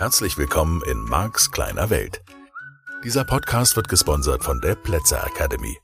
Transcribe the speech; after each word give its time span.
Herzlich 0.00 0.38
willkommen 0.38 0.80
in 0.84 1.04
Marks 1.04 1.50
kleiner 1.50 1.90
Welt. 1.90 2.22
Dieser 3.04 3.22
Podcast 3.22 3.76
wird 3.76 3.90
gesponsert 3.90 4.42
von 4.42 4.58
der 4.62 4.74
Plätzer 4.74 5.22
Academy. 5.26 5.76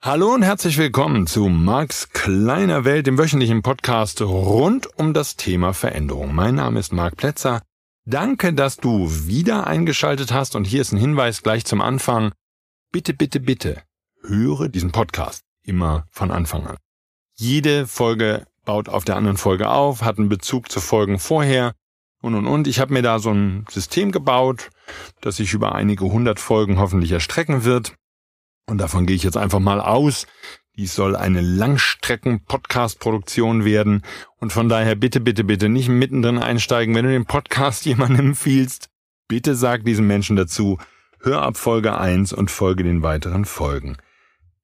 Hallo 0.00 0.32
und 0.32 0.42
herzlich 0.44 0.78
willkommen 0.78 1.26
zu 1.26 1.48
Marks 1.48 2.10
kleiner 2.10 2.84
Welt, 2.84 3.08
dem 3.08 3.18
wöchentlichen 3.18 3.62
Podcast 3.62 4.22
rund 4.22 4.86
um 4.96 5.12
das 5.12 5.34
Thema 5.34 5.72
Veränderung. 5.72 6.36
Mein 6.36 6.54
Name 6.54 6.78
ist 6.78 6.92
Marc 6.92 7.16
Plätzer. 7.16 7.62
Danke, 8.06 8.54
dass 8.54 8.76
du 8.76 9.10
wieder 9.10 9.66
eingeschaltet 9.66 10.32
hast 10.32 10.54
und 10.54 10.66
hier 10.66 10.82
ist 10.82 10.92
ein 10.92 10.98
Hinweis 10.98 11.42
gleich 11.42 11.64
zum 11.64 11.80
Anfang. 11.80 12.30
Bitte, 12.92 13.12
bitte, 13.12 13.40
bitte 13.40 13.82
höre 14.22 14.68
diesen 14.68 14.92
Podcast 14.92 15.42
immer 15.64 16.06
von 16.12 16.30
Anfang 16.30 16.68
an. 16.68 16.76
Jede 17.36 17.86
Folge 17.86 18.46
baut 18.64 18.88
auf 18.88 19.04
der 19.04 19.16
anderen 19.16 19.36
Folge 19.36 19.68
auf, 19.68 20.02
hat 20.02 20.18
einen 20.18 20.28
Bezug 20.28 20.70
zu 20.70 20.80
Folgen 20.80 21.18
vorher 21.18 21.74
und 22.22 22.34
und 22.34 22.46
und. 22.46 22.68
Ich 22.68 22.80
habe 22.80 22.92
mir 22.92 23.02
da 23.02 23.18
so 23.18 23.30
ein 23.30 23.64
System 23.70 24.12
gebaut, 24.12 24.70
das 25.20 25.36
sich 25.36 25.52
über 25.52 25.74
einige 25.74 26.04
hundert 26.04 26.40
Folgen 26.40 26.78
hoffentlich 26.78 27.12
erstrecken 27.12 27.64
wird. 27.64 27.94
Und 28.66 28.78
davon 28.78 29.04
gehe 29.06 29.16
ich 29.16 29.24
jetzt 29.24 29.36
einfach 29.36 29.58
mal 29.58 29.80
aus. 29.80 30.26
Dies 30.76 30.94
soll 30.94 31.16
eine 31.16 31.40
Langstrecken-Podcast-Produktion 31.40 33.64
werden. 33.64 34.02
Und 34.38 34.52
von 34.52 34.68
daher 34.68 34.94
bitte, 34.94 35.18
bitte, 35.20 35.42
bitte 35.44 35.68
nicht 35.68 35.88
mittendrin 35.88 36.38
einsteigen. 36.38 36.94
Wenn 36.94 37.04
du 37.04 37.10
den 37.12 37.26
Podcast 37.26 37.84
jemandem 37.86 38.28
empfiehlst, 38.28 38.90
bitte 39.28 39.56
sag 39.56 39.84
diesen 39.84 40.06
Menschen 40.06 40.36
dazu, 40.36 40.78
hör 41.20 41.42
ab 41.42 41.56
Folge 41.56 41.98
1 41.98 42.32
und 42.32 42.50
folge 42.50 42.84
den 42.84 43.02
weiteren 43.02 43.44
Folgen. 43.44 43.96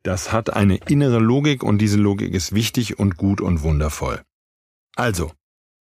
Das 0.02 0.32
hat 0.32 0.50
eine 0.50 0.76
innere 0.76 1.18
Logik 1.18 1.62
und 1.62 1.78
diese 1.78 1.98
Logik 1.98 2.32
ist 2.32 2.54
wichtig 2.54 2.98
und 2.98 3.16
gut 3.16 3.40
und 3.40 3.62
wundervoll. 3.62 4.22
Also, 4.96 5.32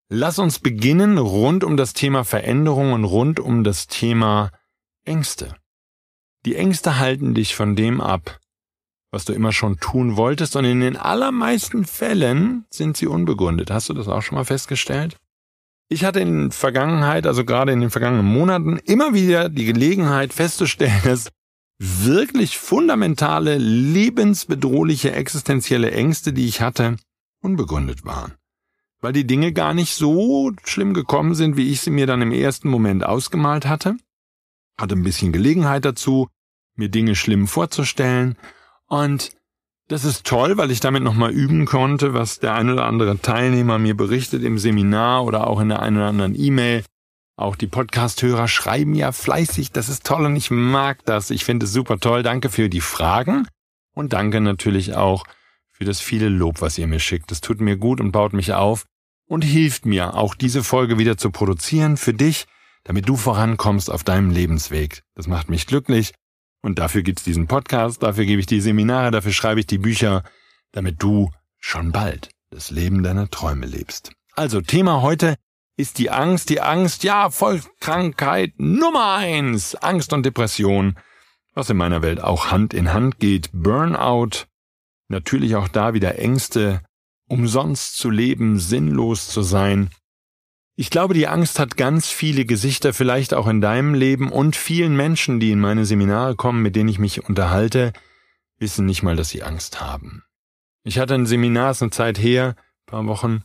lass 0.10 0.40
uns 0.40 0.60
beginnen 0.60 1.18
rund 1.18 1.64
um 1.64 1.78
das 1.78 1.94
Thema 1.94 2.24
Veränderung 2.24 2.94
und 2.94 3.04
rund 3.04 3.40
um 3.40 3.64
das 3.64 3.88
Thema 3.88 4.52
Ängste. 5.06 5.56
Die 6.46 6.56
Ängste 6.56 6.98
halten 6.98 7.34
dich 7.34 7.56
von 7.56 7.76
dem 7.76 8.02
ab, 8.02 8.40
was 9.12 9.26
du 9.26 9.34
immer 9.34 9.52
schon 9.52 9.80
tun 9.80 10.18
wolltest 10.18 10.56
und 10.56 10.66
in 10.66 10.80
den 10.80 10.98
allermeisten 10.98 11.86
Fällen 11.86 12.66
sind 12.72 12.98
sie 12.98 13.08
unbegründet. 13.08 13.70
Hast 13.70 13.90
du 13.90 13.94
das 13.94 14.08
auch 14.08 14.22
schon 14.22 14.38
mal 14.38 14.46
festgestellt? 14.46 15.18
Ich 15.90 16.04
hatte 16.04 16.20
in 16.20 16.52
Vergangenheit, 16.52 17.26
also 17.26 17.46
gerade 17.46 17.72
in 17.72 17.80
den 17.80 17.92
vergangenen 17.92 18.26
Monaten, 18.26 18.78
immer 18.78 19.14
wieder 19.14 19.48
die 19.48 19.66
Gelegenheit 19.66 20.34
festzustellen, 20.34 21.02
dass 21.04 21.30
wirklich 21.80 22.58
fundamentale, 22.58 23.58
lebensbedrohliche, 23.58 25.12
existenzielle 25.12 25.92
Ängste, 25.92 26.34
die 26.34 26.48
ich 26.48 26.62
hatte, 26.62 26.98
unbegründet 27.42 28.06
waren. 28.06 28.34
Weil 29.00 29.14
die 29.14 29.28
Dinge 29.28 29.54
gar 29.54 29.74
nicht 29.74 29.94
so 29.94 30.52
schlimm 30.64 30.94
gekommen 30.94 31.36
sind, 31.36 31.56
wie 31.56 31.72
ich 31.72 31.82
sie 31.82 31.92
mir 31.92 32.08
dann 32.08 32.22
im 32.22 32.32
ersten 32.32 32.70
Moment 32.70 33.06
ausgemalt 33.06 33.68
hatte. 33.68 33.98
Hatte 34.80 34.96
ein 34.96 35.04
bisschen 35.04 35.32
Gelegenheit 35.32 35.86
dazu, 35.86 36.30
mir 36.76 36.90
Dinge 36.90 37.16
schlimm 37.16 37.48
vorzustellen. 37.48 38.38
Und 38.88 39.32
das 39.88 40.04
ist 40.04 40.26
toll, 40.26 40.58
weil 40.58 40.72
ich 40.72 40.80
damit 40.80 41.04
nochmal 41.04 41.32
üben 41.32 41.66
konnte, 41.66 42.14
was 42.14 42.40
der 42.40 42.56
ein 42.56 42.70
oder 42.70 42.86
andere 42.86 43.20
Teilnehmer 43.22 43.78
mir 43.78 43.96
berichtet 43.96 44.44
im 44.44 44.58
Seminar 44.58 45.24
oder 45.26 45.48
auch 45.48 45.60
in 45.60 45.70
der 45.70 45.82
einen 45.82 45.98
oder 45.98 46.08
anderen 46.08 46.36
E-Mail, 46.36 46.84
auch 47.38 47.56
die 47.56 47.68
Podcast-Hörer 47.68 48.48
schreiben 48.48 48.96
ja 48.96 49.12
fleißig, 49.12 49.72
das 49.72 49.90
ist 49.90 50.06
toll 50.06 50.26
und 50.26 50.36
ich 50.36 50.50
mag 50.50 51.06
das. 51.06 51.30
Ich 51.30 51.46
finde 51.46 51.68
es 51.68 51.72
super 51.72 52.00
toll. 52.00 52.24
Danke 52.24 52.50
für 52.50 52.68
die 52.68 52.82
Fragen 52.82 53.48
und 53.94 54.14
danke 54.14 54.42
natürlich 54.42 54.96
auch 54.96 55.24
für 55.72 55.86
das 55.86 56.02
viele 56.02 56.30
Lob, 56.30 56.62
was 56.62 56.80
ihr 56.80 56.88
mir 56.88 57.00
schickt. 57.00 57.30
Das 57.30 57.40
tut 57.40 57.62
mir 57.62 57.78
gut 57.78 58.02
und 58.02 58.12
baut 58.12 58.34
mich 58.34 58.54
auf 58.54 58.86
und 59.28 59.44
hilft 59.44 59.86
mir, 59.86 60.16
auch 60.16 60.34
diese 60.34 60.64
Folge 60.64 60.98
wieder 60.98 61.18
zu 61.18 61.30
produzieren 61.30 61.98
für 61.98 62.16
dich, 62.16 62.48
damit 62.84 63.08
du 63.08 63.16
vorankommst 63.16 63.92
auf 63.92 64.04
deinem 64.04 64.32
Lebensweg. 64.32 65.04
Das 65.14 65.28
macht 65.28 65.50
mich 65.50 65.68
glücklich 65.68 66.14
und 66.64 66.80
dafür 66.80 67.04
gibt's 67.04 67.24
diesen 67.24 67.46
Podcast, 67.46 68.02
dafür 68.02 68.26
gebe 68.26 68.40
ich 68.40 68.48
die 68.48 68.62
Seminare, 68.62 69.12
dafür 69.12 69.34
schreibe 69.34 69.60
ich 69.60 69.68
die 69.68 69.78
Bücher, 69.78 70.24
damit 70.72 71.04
du 71.04 71.30
schon 71.60 71.92
bald 71.92 72.32
das 72.50 72.72
Leben 72.72 73.04
deiner 73.04 73.30
Träume 73.30 73.68
lebst. 73.68 74.12
Also 74.34 74.62
Thema 74.62 75.04
heute 75.04 75.36
ist 75.78 76.00
die 76.00 76.10
Angst, 76.10 76.50
die 76.50 76.60
Angst, 76.60 77.04
ja, 77.04 77.30
Volkskrankheit 77.30 78.54
Nummer 78.58 79.14
eins. 79.14 79.76
Angst 79.76 80.12
und 80.12 80.26
Depression, 80.26 80.98
was 81.54 81.70
in 81.70 81.78
meiner 81.78 82.02
Welt 82.02 82.20
auch 82.20 82.52
Hand 82.52 82.74
in 82.74 82.94
Hand 82.94 83.20
geht. 83.20 83.50
Burnout, 83.54 84.48
natürlich 85.08 85.56
auch 85.56 85.68
da 85.68 85.94
wieder 85.94 86.18
Ängste, 86.18 86.82
umsonst 87.30 87.98
zu 87.98 88.10
leben, 88.10 88.58
sinnlos 88.58 89.28
zu 89.30 89.44
sein. 89.44 89.92
Ich 90.76 90.90
glaube, 90.90 91.14
die 91.14 91.28
Angst 91.28 91.60
hat 91.60 91.78
ganz 91.78 92.10
viele 92.10 92.46
Gesichter, 92.46 92.94
vielleicht 92.94 93.34
auch 93.34 93.48
in 93.48 93.62
deinem 93.62 93.94
Leben 93.94 94.32
und 94.32 94.56
vielen 94.56 94.96
Menschen, 94.96 95.40
die 95.40 95.52
in 95.52 95.60
meine 95.60 95.86
Seminare 95.86 96.36
kommen, 96.36 96.62
mit 96.62 96.76
denen 96.76 96.90
ich 96.90 97.00
mich 97.00 97.24
unterhalte, 97.26 97.94
wissen 98.60 98.86
nicht 98.86 99.04
mal, 99.04 99.16
dass 99.16 99.30
sie 99.30 99.44
Angst 99.44 99.80
haben. 99.80 100.24
Ich 100.84 100.98
hatte 101.00 101.16
ein 101.16 101.26
Seminar, 101.26 101.72
ist 101.72 101.82
eine 101.82 101.92
Zeit 101.92 102.18
her, 102.18 102.56
paar 102.86 103.06
Wochen, 103.08 103.44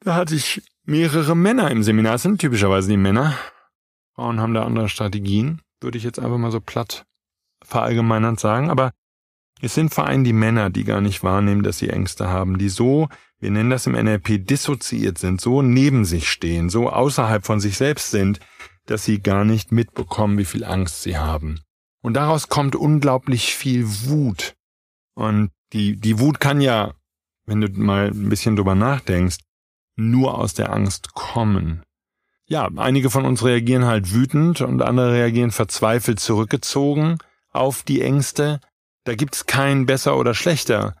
da 0.00 0.14
hatte 0.14 0.34
ich 0.34 0.62
mehrere 0.90 1.36
Männer 1.36 1.70
im 1.70 1.82
Seminar. 1.82 2.18
Sind 2.18 2.40
typischerweise 2.40 2.88
die 2.88 2.96
Männer. 2.96 3.36
Frauen 4.14 4.40
haben 4.40 4.54
da 4.54 4.64
andere 4.64 4.88
Strategien, 4.88 5.62
würde 5.80 5.96
ich 5.96 6.04
jetzt 6.04 6.18
einfach 6.18 6.36
mal 6.36 6.50
so 6.50 6.60
platt 6.60 7.06
verallgemeinernd 7.64 8.40
sagen. 8.40 8.70
Aber 8.70 8.90
es 9.62 9.74
sind 9.74 9.94
vor 9.94 10.06
allem 10.06 10.24
die 10.24 10.32
Männer, 10.32 10.68
die 10.68 10.84
gar 10.84 11.00
nicht 11.00 11.22
wahrnehmen, 11.22 11.62
dass 11.62 11.78
sie 11.78 11.90
Ängste 11.90 12.28
haben, 12.28 12.58
die 12.58 12.68
so, 12.68 13.08
wir 13.38 13.50
nennen 13.50 13.70
das 13.70 13.86
im 13.86 13.92
NLP, 13.92 14.44
dissoziiert 14.46 15.18
sind, 15.18 15.40
so 15.40 15.62
neben 15.62 16.04
sich 16.04 16.28
stehen, 16.28 16.68
so 16.68 16.90
außerhalb 16.90 17.46
von 17.46 17.60
sich 17.60 17.76
selbst 17.76 18.10
sind, 18.10 18.40
dass 18.86 19.04
sie 19.04 19.22
gar 19.22 19.44
nicht 19.44 19.70
mitbekommen, 19.70 20.38
wie 20.38 20.44
viel 20.44 20.64
Angst 20.64 21.02
sie 21.02 21.16
haben. 21.16 21.60
Und 22.02 22.14
daraus 22.14 22.48
kommt 22.48 22.74
unglaublich 22.74 23.54
viel 23.54 23.86
Wut. 24.06 24.56
Und 25.14 25.50
die, 25.72 25.96
die 25.96 26.18
Wut 26.18 26.40
kann 26.40 26.60
ja, 26.60 26.94
wenn 27.46 27.60
du 27.60 27.68
mal 27.68 28.08
ein 28.08 28.28
bisschen 28.28 28.56
drüber 28.56 28.74
nachdenkst, 28.74 29.38
nur 29.96 30.38
aus 30.38 30.54
der 30.54 30.72
Angst 30.72 31.14
kommen. 31.14 31.82
Ja, 32.46 32.68
einige 32.76 33.10
von 33.10 33.24
uns 33.24 33.44
reagieren 33.44 33.84
halt 33.84 34.12
wütend 34.12 34.60
und 34.60 34.82
andere 34.82 35.12
reagieren 35.12 35.52
verzweifelt 35.52 36.18
zurückgezogen 36.18 37.18
auf 37.52 37.82
die 37.82 38.02
Ängste. 38.02 38.60
Da 39.04 39.14
gibt's 39.14 39.46
kein 39.46 39.86
besser 39.86 40.16
oder 40.16 40.34
schlechter. 40.34 40.96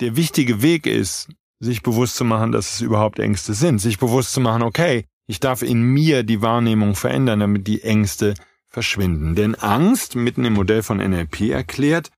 Der 0.00 0.16
wichtige 0.16 0.62
Weg 0.62 0.86
ist, 0.86 1.28
sich 1.58 1.82
bewusst 1.82 2.16
zu 2.16 2.24
machen, 2.24 2.52
dass 2.52 2.74
es 2.74 2.80
überhaupt 2.80 3.18
Ängste 3.18 3.52
sind, 3.52 3.78
sich 3.78 3.98
bewusst 3.98 4.32
zu 4.32 4.40
machen, 4.40 4.62
okay, 4.62 5.04
ich 5.26 5.38
darf 5.38 5.62
in 5.62 5.82
mir 5.82 6.22
die 6.22 6.42
Wahrnehmung 6.42 6.94
verändern, 6.94 7.40
damit 7.40 7.66
die 7.66 7.82
Ängste 7.82 8.34
verschwinden. 8.66 9.34
Denn 9.34 9.54
Angst, 9.54 10.16
mitten 10.16 10.44
im 10.44 10.54
Modell 10.54 10.82
von 10.82 10.98
NLP 10.98 11.50
erklärt, 11.50 12.10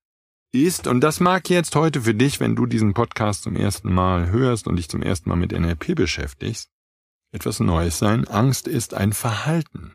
ist, 0.52 0.86
und 0.86 1.00
das 1.00 1.18
mag 1.20 1.48
jetzt 1.48 1.74
heute 1.74 2.02
für 2.02 2.14
dich, 2.14 2.38
wenn 2.38 2.54
du 2.54 2.66
diesen 2.66 2.94
Podcast 2.94 3.42
zum 3.42 3.56
ersten 3.56 3.92
Mal 3.92 4.30
hörst 4.30 4.66
und 4.66 4.76
dich 4.76 4.88
zum 4.88 5.02
ersten 5.02 5.30
Mal 5.30 5.36
mit 5.36 5.52
NLP 5.52 5.94
beschäftigst, 5.94 6.68
etwas 7.32 7.58
Neues 7.60 7.98
sein. 7.98 8.28
Angst 8.28 8.68
ist 8.68 8.94
ein 8.94 9.12
Verhalten. 9.12 9.94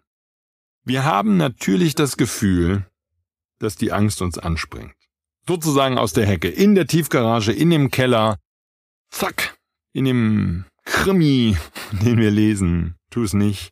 Wir 0.84 1.03
haben 1.06 1.38
natürlich 1.38 1.96
das 1.96 2.17
Gefühl, 2.17 2.88
dass 3.59 3.75
die 3.75 3.91
Angst 3.91 4.22
uns 4.22 4.38
anspringt. 4.38 4.96
Sozusagen 5.47 5.97
aus 5.97 6.13
der 6.13 6.25
Hecke, 6.25 6.50
in 6.50 6.75
der 6.75 6.88
Tiefgarage, 6.88 7.53
in 7.53 7.69
dem 7.69 7.91
Keller, 7.91 8.38
zack, 9.09 9.57
in 9.94 10.06
dem 10.06 10.66
Krimi, 10.84 11.56
den 11.91 12.17
wir 12.17 12.31
lesen. 12.31 12.96
Tu 13.12 13.23
es 13.23 13.34
nicht. 13.34 13.69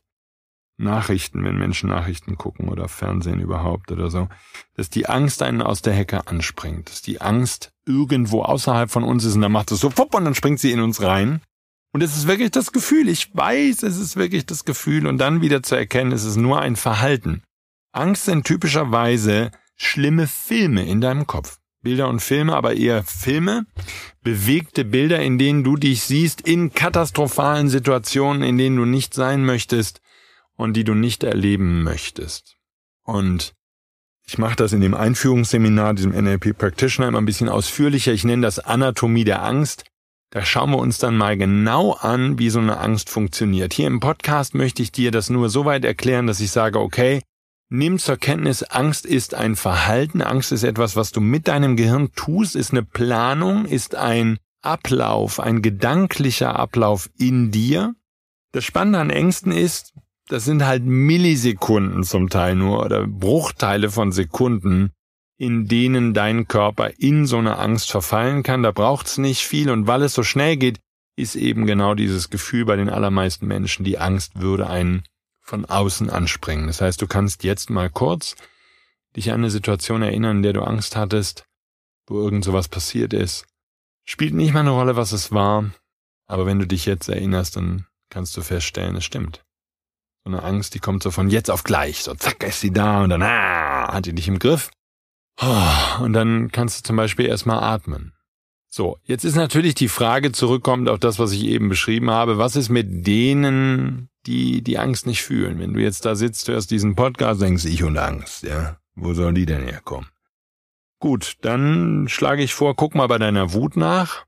Nachrichten, 0.78 1.42
wenn 1.44 1.56
Menschen 1.56 1.88
Nachrichten 1.88 2.36
gucken 2.36 2.68
oder 2.68 2.88
Fernsehen 2.88 3.40
überhaupt 3.40 3.92
oder 3.92 4.10
so, 4.10 4.28
dass 4.74 4.90
die 4.90 5.08
Angst 5.08 5.42
einen 5.42 5.62
aus 5.62 5.82
der 5.82 5.94
Hecke 5.94 6.26
anspringt, 6.26 6.90
dass 6.90 7.02
die 7.02 7.20
Angst 7.20 7.72
irgendwo 7.86 8.42
außerhalb 8.42 8.90
von 8.90 9.04
uns 9.04 9.24
ist 9.24 9.36
und 9.36 9.42
dann 9.42 9.52
macht 9.52 9.72
es 9.72 9.80
so 9.80 9.90
fupp 9.90 10.14
und 10.14 10.24
dann 10.24 10.34
springt 10.34 10.60
sie 10.60 10.72
in 10.72 10.80
uns 10.80 11.02
rein. 11.02 11.40
Und 11.92 12.02
es 12.02 12.16
ist 12.16 12.28
wirklich 12.28 12.50
das 12.50 12.72
Gefühl, 12.72 13.08
ich 13.08 13.34
weiß, 13.34 13.82
es 13.82 13.96
ist 13.96 14.16
wirklich 14.16 14.44
das 14.44 14.66
Gefühl 14.66 15.06
und 15.06 15.18
dann 15.18 15.40
wieder 15.40 15.62
zu 15.62 15.76
erkennen, 15.76 16.12
es 16.12 16.24
ist 16.24 16.36
nur 16.36 16.60
ein 16.60 16.76
Verhalten. 16.76 17.42
Angst 17.92 18.26
sind 18.26 18.46
typischerweise 18.46 19.50
schlimme 19.76 20.26
Filme 20.26 20.86
in 20.86 21.00
deinem 21.00 21.26
Kopf. 21.26 21.58
Bilder 21.82 22.08
und 22.08 22.20
Filme, 22.20 22.56
aber 22.56 22.74
eher 22.74 23.04
Filme, 23.04 23.64
bewegte 24.22 24.84
Bilder, 24.84 25.22
in 25.22 25.38
denen 25.38 25.62
du 25.62 25.76
dich 25.76 26.02
siehst 26.02 26.40
in 26.40 26.72
katastrophalen 26.72 27.68
Situationen, 27.68 28.42
in 28.42 28.58
denen 28.58 28.76
du 28.76 28.84
nicht 28.84 29.14
sein 29.14 29.44
möchtest, 29.44 30.00
und 30.56 30.74
die 30.74 30.84
du 30.84 30.94
nicht 30.94 31.22
erleben 31.22 31.82
möchtest. 31.82 32.56
Und 33.02 33.54
ich 34.26 34.38
mache 34.38 34.56
das 34.56 34.72
in 34.72 34.80
dem 34.80 34.94
Einführungsseminar, 34.94 35.94
diesem 35.94 36.12
NLP 36.12 36.58
Practitioner, 36.58 37.08
immer 37.08 37.18
ein 37.18 37.26
bisschen 37.26 37.48
ausführlicher. 37.48 38.12
Ich 38.12 38.24
nenne 38.24 38.42
das 38.42 38.58
Anatomie 38.58 39.24
der 39.24 39.44
Angst. 39.44 39.84
Da 40.30 40.44
schauen 40.44 40.70
wir 40.70 40.78
uns 40.78 40.98
dann 40.98 41.16
mal 41.16 41.36
genau 41.36 41.92
an, 41.92 42.38
wie 42.38 42.50
so 42.50 42.58
eine 42.58 42.78
Angst 42.78 43.08
funktioniert. 43.08 43.72
Hier 43.72 43.86
im 43.86 44.00
Podcast 44.00 44.54
möchte 44.54 44.82
ich 44.82 44.90
dir 44.90 45.12
das 45.12 45.30
nur 45.30 45.48
so 45.48 45.64
weit 45.64 45.84
erklären, 45.84 46.26
dass 46.26 46.40
ich 46.40 46.50
sage, 46.50 46.80
okay, 46.80 47.22
nimm 47.68 47.98
zur 47.98 48.16
Kenntnis, 48.16 48.64
Angst 48.64 49.06
ist 49.06 49.34
ein 49.34 49.54
Verhalten, 49.54 50.22
Angst 50.22 50.50
ist 50.50 50.64
etwas, 50.64 50.96
was 50.96 51.12
du 51.12 51.20
mit 51.20 51.46
deinem 51.46 51.76
Gehirn 51.76 52.10
tust, 52.12 52.56
ist 52.56 52.72
eine 52.72 52.82
Planung, 52.82 53.66
ist 53.66 53.94
ein 53.94 54.38
Ablauf, 54.62 55.38
ein 55.38 55.62
gedanklicher 55.62 56.58
Ablauf 56.58 57.08
in 57.16 57.52
dir. 57.52 57.94
Das 58.50 58.64
Spannende 58.64 58.98
an 58.98 59.10
Ängsten 59.10 59.52
ist, 59.52 59.94
das 60.28 60.44
sind 60.44 60.64
halt 60.64 60.84
Millisekunden 60.84 62.02
zum 62.04 62.28
Teil 62.28 62.56
nur 62.56 62.84
oder 62.84 63.06
Bruchteile 63.06 63.90
von 63.90 64.12
Sekunden, 64.12 64.90
in 65.38 65.68
denen 65.68 66.14
dein 66.14 66.48
Körper 66.48 66.90
in 66.98 67.26
so 67.26 67.38
eine 67.38 67.58
Angst 67.58 67.90
verfallen 67.90 68.42
kann. 68.42 68.62
Da 68.62 68.72
braucht's 68.72 69.18
nicht 69.18 69.46
viel 69.46 69.70
und 69.70 69.86
weil 69.86 70.02
es 70.02 70.14
so 70.14 70.22
schnell 70.22 70.56
geht, 70.56 70.80
ist 71.16 71.36
eben 71.36 71.66
genau 71.66 71.94
dieses 71.94 72.28
Gefühl 72.30 72.64
bei 72.64 72.76
den 72.76 72.90
allermeisten 72.90 73.46
Menschen, 73.46 73.84
die 73.84 73.98
Angst 73.98 74.40
würde 74.40 74.68
einen 74.68 75.04
von 75.40 75.64
außen 75.64 76.10
anspringen. 76.10 76.66
Das 76.66 76.80
heißt, 76.80 77.00
du 77.00 77.06
kannst 77.06 77.44
jetzt 77.44 77.70
mal 77.70 77.88
kurz 77.88 78.34
dich 79.14 79.30
an 79.30 79.40
eine 79.40 79.50
Situation 79.50 80.02
erinnern, 80.02 80.38
in 80.38 80.42
der 80.42 80.52
du 80.52 80.62
Angst 80.62 80.96
hattest, 80.96 81.46
wo 82.06 82.20
irgend 82.20 82.44
sowas 82.44 82.68
passiert 82.68 83.12
ist. 83.12 83.46
Spielt 84.04 84.34
nicht 84.34 84.52
mal 84.52 84.60
eine 84.60 84.70
Rolle, 84.70 84.96
was 84.96 85.12
es 85.12 85.32
war, 85.32 85.70
aber 86.26 86.46
wenn 86.46 86.58
du 86.58 86.66
dich 86.66 86.84
jetzt 86.84 87.08
erinnerst, 87.08 87.56
dann 87.56 87.86
kannst 88.10 88.36
du 88.36 88.42
feststellen, 88.42 88.96
es 88.96 89.04
stimmt. 89.04 89.45
So 90.26 90.32
eine 90.32 90.42
Angst, 90.42 90.74
die 90.74 90.80
kommt 90.80 91.04
so 91.04 91.12
von 91.12 91.30
jetzt 91.30 91.52
auf 91.52 91.62
gleich, 91.62 92.02
so 92.02 92.12
zack 92.12 92.42
ist 92.42 92.60
sie 92.60 92.72
da 92.72 93.04
und 93.04 93.10
dann 93.10 93.22
ah, 93.22 93.94
hat 93.94 94.06
die 94.06 94.12
dich 94.12 94.26
im 94.26 94.40
Griff. 94.40 94.72
Oh, 95.40 96.02
und 96.02 96.14
dann 96.14 96.50
kannst 96.50 96.80
du 96.80 96.82
zum 96.82 96.96
Beispiel 96.96 97.26
erstmal 97.26 97.62
atmen. 97.62 98.12
So, 98.68 98.98
jetzt 99.04 99.24
ist 99.24 99.36
natürlich 99.36 99.76
die 99.76 99.86
Frage 99.86 100.32
zurückkommend 100.32 100.88
auf 100.88 100.98
das, 100.98 101.20
was 101.20 101.30
ich 101.30 101.44
eben 101.44 101.68
beschrieben 101.68 102.10
habe. 102.10 102.38
Was 102.38 102.56
ist 102.56 102.70
mit 102.70 103.06
denen, 103.06 104.08
die 104.26 104.62
die 104.62 104.78
Angst 104.78 105.06
nicht 105.06 105.22
fühlen? 105.22 105.60
Wenn 105.60 105.74
du 105.74 105.80
jetzt 105.80 106.04
da 106.04 106.16
sitzt, 106.16 106.48
hörst 106.48 106.72
diesen 106.72 106.96
Podcast, 106.96 107.40
denkst 107.40 107.64
ich 107.64 107.84
und 107.84 107.96
Angst, 107.96 108.42
ja? 108.42 108.78
Wo 108.96 109.14
sollen 109.14 109.36
die 109.36 109.46
denn 109.46 109.62
herkommen? 109.62 110.08
Gut, 110.98 111.36
dann 111.42 112.08
schlage 112.08 112.42
ich 112.42 112.52
vor, 112.52 112.74
guck 112.74 112.96
mal 112.96 113.06
bei 113.06 113.18
deiner 113.18 113.52
Wut 113.52 113.76
nach, 113.76 114.24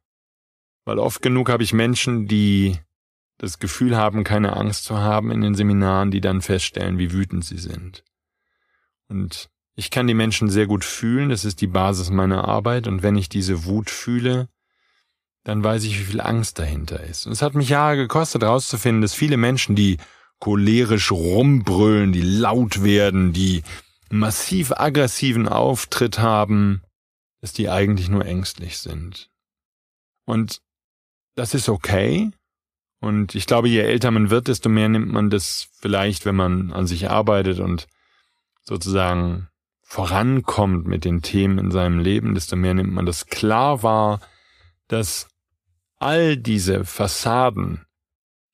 weil 0.84 1.00
oft 1.00 1.22
genug 1.22 1.48
habe 1.48 1.64
ich 1.64 1.72
Menschen, 1.72 2.28
die 2.28 2.78
das 3.38 3.58
Gefühl 3.58 3.96
haben, 3.96 4.24
keine 4.24 4.56
Angst 4.56 4.84
zu 4.84 4.98
haben 4.98 5.30
in 5.30 5.40
den 5.40 5.54
Seminaren, 5.54 6.10
die 6.10 6.20
dann 6.20 6.42
feststellen, 6.42 6.98
wie 6.98 7.12
wütend 7.12 7.44
sie 7.44 7.58
sind. 7.58 8.04
Und 9.08 9.48
ich 9.74 9.90
kann 9.90 10.08
die 10.08 10.14
Menschen 10.14 10.50
sehr 10.50 10.66
gut 10.66 10.84
fühlen, 10.84 11.28
das 11.28 11.44
ist 11.44 11.60
die 11.60 11.68
Basis 11.68 12.10
meiner 12.10 12.46
Arbeit, 12.46 12.88
und 12.88 13.02
wenn 13.02 13.16
ich 13.16 13.28
diese 13.28 13.64
Wut 13.64 13.90
fühle, 13.90 14.48
dann 15.44 15.62
weiß 15.62 15.84
ich, 15.84 15.98
wie 15.98 16.04
viel 16.04 16.20
Angst 16.20 16.58
dahinter 16.58 17.02
ist. 17.04 17.26
Und 17.26 17.32
es 17.32 17.42
hat 17.42 17.54
mich 17.54 17.68
Jahre 17.68 17.96
gekostet, 17.96 18.42
herauszufinden, 18.42 19.02
dass 19.02 19.14
viele 19.14 19.36
Menschen, 19.36 19.76
die 19.76 19.98
cholerisch 20.40 21.10
rumbrüllen, 21.10 22.12
die 22.12 22.22
laut 22.22 22.82
werden, 22.82 23.32
die 23.32 23.62
massiv 24.10 24.72
aggressiven 24.72 25.48
Auftritt 25.48 26.18
haben, 26.18 26.82
dass 27.40 27.52
die 27.52 27.68
eigentlich 27.68 28.08
nur 28.08 28.26
ängstlich 28.26 28.78
sind. 28.78 29.30
Und 30.24 30.60
das 31.34 31.54
ist 31.54 31.68
okay. 31.68 32.30
Und 33.00 33.34
ich 33.34 33.46
glaube, 33.46 33.68
je 33.68 33.80
älter 33.80 34.10
man 34.10 34.30
wird, 34.30 34.48
desto 34.48 34.68
mehr 34.68 34.88
nimmt 34.88 35.12
man 35.12 35.30
das 35.30 35.68
vielleicht, 35.80 36.26
wenn 36.26 36.36
man 36.36 36.72
an 36.72 36.86
sich 36.86 37.10
arbeitet 37.10 37.60
und 37.60 37.86
sozusagen 38.62 39.48
vorankommt 39.82 40.86
mit 40.86 41.04
den 41.04 41.22
Themen 41.22 41.58
in 41.58 41.70
seinem 41.70 42.00
Leben, 42.00 42.34
desto 42.34 42.56
mehr 42.56 42.74
nimmt 42.74 42.92
man 42.92 43.06
das 43.06 43.26
klar 43.26 43.82
wahr, 43.82 44.20
dass 44.88 45.28
all 45.98 46.36
diese 46.36 46.84
Fassaden, 46.84 47.86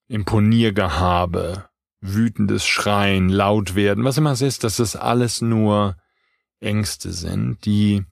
Imponiergehabe, 0.06 1.68
wütendes 2.00 2.66
Schreien, 2.66 3.30
laut 3.30 3.74
werden, 3.74 4.04
was 4.04 4.18
immer 4.18 4.32
es 4.32 4.42
ist, 4.42 4.62
dass 4.62 4.76
das 4.76 4.94
alles 4.94 5.40
nur 5.40 5.96
Ängste 6.60 7.12
sind, 7.12 7.64
die 7.64 8.04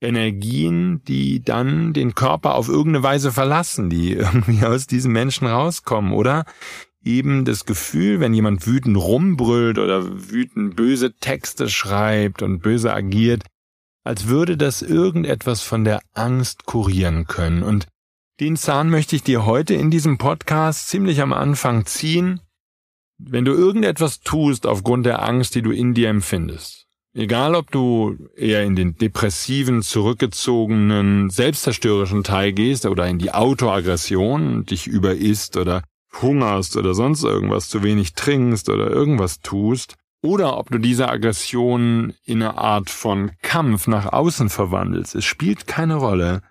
Energien, 0.00 1.02
die 1.04 1.42
dann 1.42 1.92
den 1.92 2.14
Körper 2.14 2.54
auf 2.54 2.68
irgendeine 2.68 3.02
Weise 3.02 3.32
verlassen, 3.32 3.90
die 3.90 4.12
irgendwie 4.14 4.64
aus 4.64 4.86
diesen 4.86 5.12
Menschen 5.12 5.46
rauskommen, 5.46 6.12
oder 6.12 6.44
eben 7.02 7.44
das 7.44 7.64
Gefühl, 7.64 8.20
wenn 8.20 8.34
jemand 8.34 8.66
wütend 8.66 8.96
rumbrüllt 8.96 9.78
oder 9.78 10.30
wütend 10.30 10.76
böse 10.76 11.14
Texte 11.14 11.68
schreibt 11.68 12.42
und 12.42 12.60
böse 12.60 12.92
agiert, 12.92 13.44
als 14.04 14.28
würde 14.28 14.56
das 14.56 14.82
irgendetwas 14.82 15.62
von 15.62 15.84
der 15.84 16.00
Angst 16.12 16.66
kurieren 16.66 17.26
können. 17.26 17.62
Und 17.62 17.86
den 18.40 18.56
Zahn 18.56 18.88
möchte 18.88 19.16
ich 19.16 19.22
dir 19.22 19.44
heute 19.44 19.74
in 19.74 19.90
diesem 19.90 20.18
Podcast 20.18 20.88
ziemlich 20.88 21.20
am 21.20 21.32
Anfang 21.32 21.84
ziehen. 21.84 22.40
Wenn 23.18 23.44
du 23.44 23.52
irgendetwas 23.52 24.20
tust 24.20 24.66
aufgrund 24.66 25.04
der 25.04 25.22
Angst, 25.22 25.54
die 25.54 25.62
du 25.62 25.70
in 25.70 25.92
dir 25.92 26.08
empfindest, 26.08 26.86
egal 27.14 27.54
ob 27.54 27.70
du 27.70 28.16
eher 28.36 28.64
in 28.64 28.76
den 28.76 28.96
depressiven, 28.96 29.82
zurückgezogenen, 29.82 31.30
selbstzerstörerischen 31.30 32.24
Teil 32.24 32.52
gehst 32.52 32.86
oder 32.86 33.06
in 33.08 33.18
die 33.18 33.32
Autoaggression, 33.32 34.64
dich 34.64 34.86
überisst 34.86 35.56
oder 35.56 35.82
hungerst 36.20 36.76
oder 36.76 36.94
sonst 36.94 37.22
irgendwas, 37.22 37.68
zu 37.68 37.82
wenig 37.82 38.14
trinkst 38.14 38.68
oder 38.68 38.90
irgendwas 38.90 39.40
tust, 39.40 39.96
oder 40.22 40.58
ob 40.58 40.70
du 40.70 40.78
diese 40.78 41.08
Aggression 41.08 42.12
in 42.24 42.42
eine 42.42 42.58
Art 42.58 42.90
von 42.90 43.32
Kampf 43.42 43.86
nach 43.86 44.12
außen 44.12 44.50
verwandelst, 44.50 45.14
es 45.14 45.24
spielt 45.24 45.66
keine 45.66 45.94
Rolle. 45.94 46.42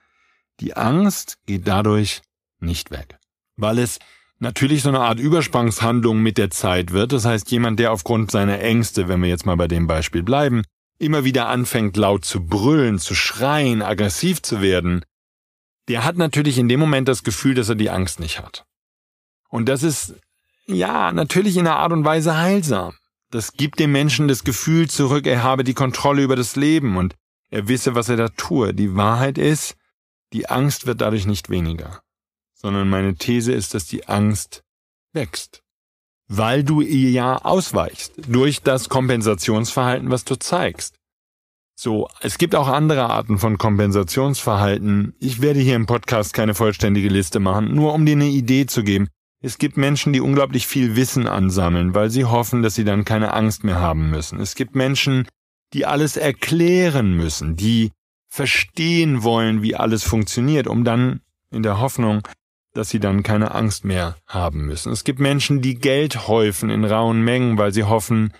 Die 0.59 0.75
Angst 0.75 1.37
geht 1.45 1.67
dadurch 1.67 2.21
nicht 2.59 2.89
weg, 2.89 3.19
weil 3.57 3.77
es 3.77 3.99
natürlich 4.39 4.81
so 4.81 4.89
eine 4.89 5.01
Art 5.01 5.19
Übersprangshandlung 5.19 6.21
mit 6.21 6.37
der 6.37 6.49
Zeit 6.49 6.91
wird. 6.91 7.11
Das 7.11 7.25
heißt, 7.25 7.51
jemand, 7.51 7.79
der 7.79 7.91
aufgrund 7.91 8.31
seiner 8.31 8.59
Ängste, 8.59 9.07
wenn 9.07 9.21
wir 9.21 9.29
jetzt 9.29 9.45
mal 9.45 9.57
bei 9.57 9.67
dem 9.67 9.87
Beispiel 9.87 10.23
bleiben, 10.23 10.63
immer 10.97 11.23
wieder 11.23 11.47
anfängt 11.47 11.95
laut 11.97 12.25
zu 12.25 12.45
brüllen, 12.45 12.99
zu 12.99 13.15
schreien, 13.15 13.81
aggressiv 13.81 14.41
zu 14.41 14.61
werden, 14.61 15.03
der 15.87 16.03
hat 16.03 16.17
natürlich 16.17 16.57
in 16.57 16.69
dem 16.69 16.79
Moment 16.79 17.07
das 17.07 17.23
Gefühl, 17.23 17.55
dass 17.55 17.69
er 17.69 17.75
die 17.75 17.89
Angst 17.89 18.19
nicht 18.19 18.39
hat. 18.39 18.65
Und 19.49 19.67
das 19.67 19.83
ist, 19.83 20.15
ja, 20.67 21.11
natürlich 21.11 21.57
in 21.57 21.67
einer 21.67 21.77
Art 21.77 21.91
und 21.91 22.05
Weise 22.05 22.37
heilsam. 22.37 22.93
Das 23.31 23.53
gibt 23.53 23.79
dem 23.79 23.91
Menschen 23.91 24.27
das 24.27 24.43
Gefühl 24.43 24.89
zurück, 24.89 25.25
er 25.25 25.43
habe 25.43 25.63
die 25.63 25.73
Kontrolle 25.73 26.23
über 26.23 26.35
das 26.35 26.55
Leben 26.55 26.97
und 26.97 27.15
er 27.49 27.67
wisse, 27.67 27.95
was 27.95 28.09
er 28.09 28.17
da 28.17 28.29
tue. 28.29 28.73
Die 28.73 28.95
Wahrheit 28.95 29.37
ist, 29.37 29.75
die 30.33 30.47
Angst 30.49 30.85
wird 30.85 31.01
dadurch 31.01 31.25
nicht 31.25 31.49
weniger, 31.49 32.01
sondern 32.61 32.89
meine 32.89 33.15
These 33.15 33.53
ist, 33.53 33.73
dass 33.73 33.85
die 33.85 34.07
Angst 34.07 34.63
wächst, 35.13 35.63
weil 36.27 36.63
du 36.63 36.81
ihr 36.81 37.11
ja 37.11 37.37
ausweichst 37.37 38.13
durch 38.27 38.61
das 38.61 38.89
Kompensationsverhalten, 38.89 40.11
was 40.11 40.25
du 40.25 40.35
zeigst. 40.35 40.95
So, 41.75 42.09
es 42.19 42.37
gibt 42.37 42.55
auch 42.55 42.67
andere 42.67 43.09
Arten 43.09 43.37
von 43.37 43.57
Kompensationsverhalten. 43.57 45.15
Ich 45.19 45.41
werde 45.41 45.61
hier 45.61 45.77
im 45.77 45.85
Podcast 45.85 46.33
keine 46.33 46.53
vollständige 46.53 47.07
Liste 47.07 47.39
machen, 47.39 47.73
nur 47.73 47.93
um 47.93 48.05
dir 48.05 48.17
eine 48.17 48.27
Idee 48.27 48.65
zu 48.65 48.83
geben. 48.83 49.07
Es 49.41 49.57
gibt 49.57 49.77
Menschen, 49.77 50.11
die 50.11 50.19
unglaublich 50.19 50.67
viel 50.67 50.97
Wissen 50.97 51.25
ansammeln, 51.25 51.95
weil 51.95 52.09
sie 52.09 52.25
hoffen, 52.25 52.61
dass 52.61 52.75
sie 52.75 52.83
dann 52.83 53.05
keine 53.05 53.33
Angst 53.33 53.63
mehr 53.63 53.79
haben 53.79 54.09
müssen. 54.09 54.41
Es 54.41 54.55
gibt 54.55 54.75
Menschen, 54.75 55.25
die 55.73 55.85
alles 55.85 56.17
erklären 56.17 57.15
müssen, 57.15 57.55
die 57.55 57.91
verstehen 58.27 59.23
wollen, 59.23 59.61
wie 59.61 59.77
alles 59.77 60.03
funktioniert, 60.03 60.67
um 60.67 60.83
dann 60.83 61.21
in 61.49 61.63
der 61.63 61.79
Hoffnung, 61.79 62.21
dass 62.79 62.89
sie 62.89 63.01
dann 63.01 63.23
keine 63.23 63.53
Angst 63.53 63.83
mehr 63.83 64.15
haben 64.25 64.65
müssen. 64.65 64.93
Es 64.93 65.03
gibt 65.03 65.19
Menschen, 65.19 65.61
die 65.61 65.75
Geld 65.75 66.29
häufen 66.29 66.69
in 66.69 66.85
rauen 66.85 67.21
Mengen, 67.21 67.57
weil 67.57 67.73
sie 67.73 67.83
hoffen, 67.83 68.33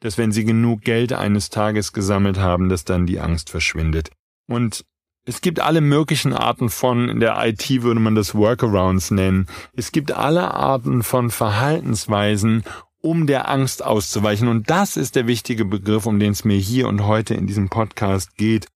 dass 0.00 0.18
wenn 0.18 0.32
sie 0.32 0.44
genug 0.44 0.82
Geld 0.82 1.14
eines 1.14 1.48
Tages 1.48 1.94
gesammelt 1.94 2.38
haben, 2.38 2.68
dass 2.68 2.84
dann 2.84 3.06
die 3.06 3.20
Angst 3.20 3.48
verschwindet. 3.48 4.10
Und 4.46 4.84
es 5.24 5.40
gibt 5.40 5.60
alle 5.60 5.80
möglichen 5.80 6.34
Arten 6.34 6.68
von, 6.68 7.08
in 7.08 7.20
der 7.20 7.42
IT 7.42 7.82
würde 7.82 7.98
man 7.98 8.14
das 8.14 8.34
Workarounds 8.34 9.10
nennen. 9.12 9.46
Es 9.74 9.92
gibt 9.92 10.12
alle 10.12 10.52
Arten 10.52 11.02
von 11.02 11.30
Verhaltensweisen, 11.30 12.64
um 13.00 13.26
der 13.26 13.48
Angst 13.48 13.82
auszuweichen. 13.82 14.48
Und 14.48 14.68
das 14.68 14.98
ist 14.98 15.16
der 15.16 15.26
wichtige 15.26 15.64
Begriff, 15.64 16.04
um 16.04 16.20
den 16.20 16.32
es 16.32 16.44
mir 16.44 16.58
hier 16.58 16.86
und 16.86 17.06
heute 17.06 17.32
in 17.32 17.46
diesem 17.46 17.70
Podcast 17.70 18.36
geht. 18.36 18.66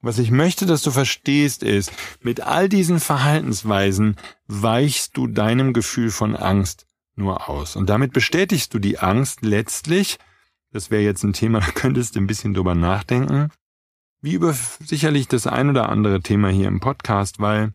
Was 0.00 0.18
ich 0.18 0.30
möchte, 0.30 0.64
dass 0.64 0.82
du 0.82 0.90
verstehst, 0.90 1.62
ist, 1.62 1.92
mit 2.20 2.40
all 2.40 2.68
diesen 2.68 3.00
Verhaltensweisen 3.00 4.16
weichst 4.46 5.16
du 5.16 5.26
deinem 5.26 5.72
Gefühl 5.72 6.10
von 6.10 6.36
Angst 6.36 6.86
nur 7.16 7.48
aus. 7.48 7.74
Und 7.74 7.90
damit 7.90 8.12
bestätigst 8.12 8.72
du 8.72 8.78
die 8.78 9.00
Angst 9.00 9.42
letztlich, 9.42 10.18
das 10.70 10.90
wäre 10.90 11.02
jetzt 11.02 11.24
ein 11.24 11.32
Thema, 11.32 11.60
da 11.66 11.70
könntest 11.72 12.14
du 12.14 12.20
ein 12.20 12.28
bisschen 12.28 12.54
drüber 12.54 12.76
nachdenken, 12.76 13.50
wie 14.20 14.34
über 14.34 14.52
sicherlich 14.52 15.26
das 15.26 15.46
ein 15.46 15.70
oder 15.70 15.88
andere 15.88 16.20
Thema 16.20 16.48
hier 16.48 16.68
im 16.68 16.80
Podcast, 16.80 17.40
weil 17.40 17.72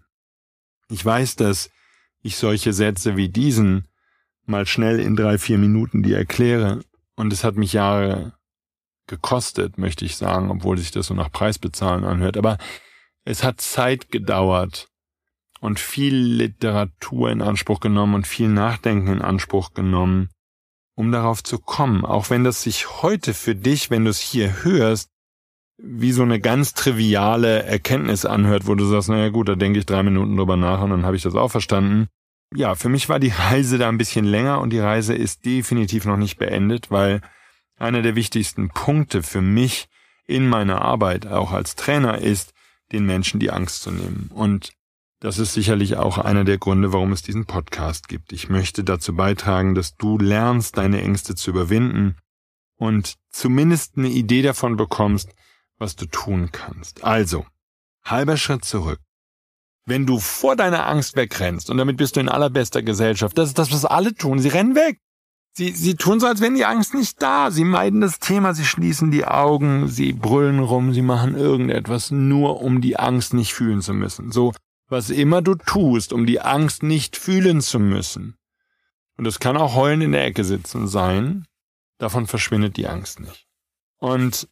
ich 0.89 1.03
weiß, 1.03 1.35
dass 1.35 1.69
ich 2.21 2.37
solche 2.37 2.71
Sätze 2.71 3.17
wie 3.17 3.29
diesen 3.29 3.87
mal 4.45 4.65
schnell 4.65 4.99
in 4.99 5.15
drei, 5.15 5.37
vier 5.37 5.57
Minuten 5.57 6.03
die 6.03 6.13
erkläre. 6.13 6.81
Und 7.15 7.31
es 7.33 7.43
hat 7.43 7.55
mich 7.55 7.73
Jahre 7.73 8.33
gekostet, 9.07 9.77
möchte 9.77 10.05
ich 10.05 10.15
sagen, 10.15 10.49
obwohl 10.49 10.77
sich 10.77 10.91
das 10.91 11.07
so 11.07 11.13
nach 11.13 11.31
Preisbezahlen 11.31 12.03
anhört. 12.03 12.37
Aber 12.37 12.57
es 13.25 13.43
hat 13.43 13.61
Zeit 13.61 14.11
gedauert 14.11 14.89
und 15.59 15.79
viel 15.79 16.15
Literatur 16.15 17.31
in 17.31 17.41
Anspruch 17.41 17.79
genommen 17.79 18.15
und 18.15 18.27
viel 18.27 18.49
Nachdenken 18.49 19.07
in 19.07 19.21
Anspruch 19.21 19.73
genommen, 19.73 20.29
um 20.95 21.11
darauf 21.11 21.43
zu 21.43 21.57
kommen. 21.57 22.05
Auch 22.05 22.29
wenn 22.29 22.43
das 22.43 22.63
sich 22.63 23.01
heute 23.01 23.33
für 23.33 23.55
dich, 23.55 23.89
wenn 23.89 24.03
du 24.03 24.11
es 24.11 24.19
hier 24.19 24.63
hörst, 24.63 25.09
wie 25.77 26.11
so 26.11 26.23
eine 26.23 26.39
ganz 26.39 26.73
triviale 26.73 27.63
Erkenntnis 27.63 28.25
anhört, 28.25 28.67
wo 28.67 28.75
du 28.75 28.85
sagst, 28.85 29.09
naja 29.09 29.29
gut, 29.29 29.49
da 29.49 29.55
denke 29.55 29.79
ich 29.79 29.85
drei 29.85 30.03
Minuten 30.03 30.37
drüber 30.37 30.55
nach 30.55 30.81
und 30.81 30.91
dann 30.91 31.05
habe 31.05 31.15
ich 31.15 31.23
das 31.23 31.35
auch 31.35 31.49
verstanden. 31.49 32.07
Ja, 32.55 32.75
für 32.75 32.89
mich 32.89 33.09
war 33.09 33.19
die 33.19 33.33
Reise 33.35 33.77
da 33.77 33.89
ein 33.89 33.97
bisschen 33.97 34.25
länger 34.25 34.61
und 34.61 34.69
die 34.71 34.79
Reise 34.79 35.15
ist 35.15 35.45
definitiv 35.45 36.05
noch 36.05 36.17
nicht 36.17 36.37
beendet, 36.37 36.91
weil 36.91 37.21
einer 37.83 38.01
der 38.01 38.15
wichtigsten 38.15 38.69
Punkte 38.69 39.21
für 39.23 39.41
mich 39.41 39.87
in 40.25 40.47
meiner 40.47 40.81
Arbeit 40.81 41.27
auch 41.27 41.51
als 41.51 41.75
Trainer 41.75 42.17
ist, 42.19 42.53
den 42.91 43.05
Menschen 43.05 43.39
die 43.39 43.51
Angst 43.51 43.81
zu 43.83 43.91
nehmen. 43.91 44.29
Und 44.33 44.71
das 45.19 45.37
ist 45.37 45.53
sicherlich 45.53 45.95
auch 45.97 46.17
einer 46.17 46.43
der 46.43 46.57
Gründe, 46.57 46.91
warum 46.91 47.11
es 47.11 47.21
diesen 47.21 47.45
Podcast 47.45 48.07
gibt. 48.07 48.33
Ich 48.33 48.49
möchte 48.49 48.83
dazu 48.83 49.15
beitragen, 49.15 49.75
dass 49.75 49.95
du 49.95 50.17
lernst, 50.17 50.77
deine 50.77 51.01
Ängste 51.01 51.35
zu 51.35 51.51
überwinden 51.51 52.17
und 52.77 53.15
zumindest 53.29 53.97
eine 53.97 54.09
Idee 54.09 54.41
davon 54.41 54.75
bekommst, 54.75 55.29
was 55.77 55.95
du 55.95 56.05
tun 56.05 56.51
kannst. 56.51 57.03
Also, 57.03 57.45
halber 58.03 58.37
Schritt 58.37 58.65
zurück. 58.65 58.99
Wenn 59.85 60.05
du 60.05 60.19
vor 60.19 60.55
deiner 60.55 60.87
Angst 60.87 61.15
wegrennst, 61.15 61.69
und 61.69 61.77
damit 61.77 61.97
bist 61.97 62.15
du 62.15 62.21
in 62.21 62.29
allerbester 62.29 62.81
Gesellschaft, 62.81 63.37
das 63.37 63.49
ist 63.49 63.59
das, 63.59 63.71
was 63.71 63.85
alle 63.85 64.13
tun, 64.13 64.39
sie 64.39 64.49
rennen 64.49 64.75
weg. 64.75 64.99
Sie, 65.55 65.71
sie 65.71 65.95
tun 65.95 66.19
so, 66.19 66.25
als 66.25 66.41
wenn 66.41 66.55
die 66.55 66.65
Angst 66.65 66.95
nicht 66.95 67.21
da. 67.21 67.51
Sie 67.51 67.63
meiden 67.63 68.01
das 68.01 68.17
Thema, 68.19 68.55
sie 68.55 68.65
schließen 68.65 69.11
die 69.11 69.25
Augen, 69.25 69.87
sie 69.87 70.11
brüllen 70.11 70.59
rum, 70.59 70.93
sie 70.93 71.03
machen 71.03 71.35
irgendetwas, 71.35 72.09
nur 72.09 72.61
um 72.61 72.81
die 72.81 72.97
Angst 72.97 73.35
nicht 73.35 73.53
fühlen 73.53 73.81
zu 73.81 73.93
müssen. 73.93 74.31
So, 74.31 74.53
was 74.87 75.11
immer 75.11 75.43
du 75.43 75.53
tust, 75.53 76.11
um 76.11 76.25
die 76.25 76.41
Angst 76.41 76.81
nicht 76.81 77.17
fühlen 77.17 77.61
zu 77.61 77.79
müssen. 77.79 78.35
Und 79.15 79.27
es 79.27 79.39
kann 79.39 79.55
auch 79.55 79.75
heulen 79.75 80.01
in 80.01 80.11
der 80.13 80.25
Ecke 80.25 80.43
sitzen 80.43 80.87
sein, 80.87 81.45
davon 81.99 82.25
verschwindet 82.25 82.77
die 82.77 82.87
Angst 82.87 83.19
nicht. 83.19 83.47
Und 83.99 84.49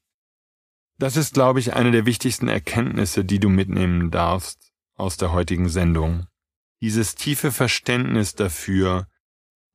das 0.99 1.17
ist, 1.17 1.33
glaube 1.33 1.59
ich, 1.59 1.73
eine 1.73 1.89
der 1.89 2.05
wichtigsten 2.05 2.47
Erkenntnisse, 2.47 3.25
die 3.25 3.39
du 3.39 3.49
mitnehmen 3.49 4.11
darfst 4.11 4.71
aus 4.95 5.17
der 5.17 5.31
heutigen 5.31 5.67
Sendung. 5.67 6.27
Dieses 6.79 7.15
tiefe 7.15 7.51
Verständnis 7.51 8.35
dafür, 8.35 9.07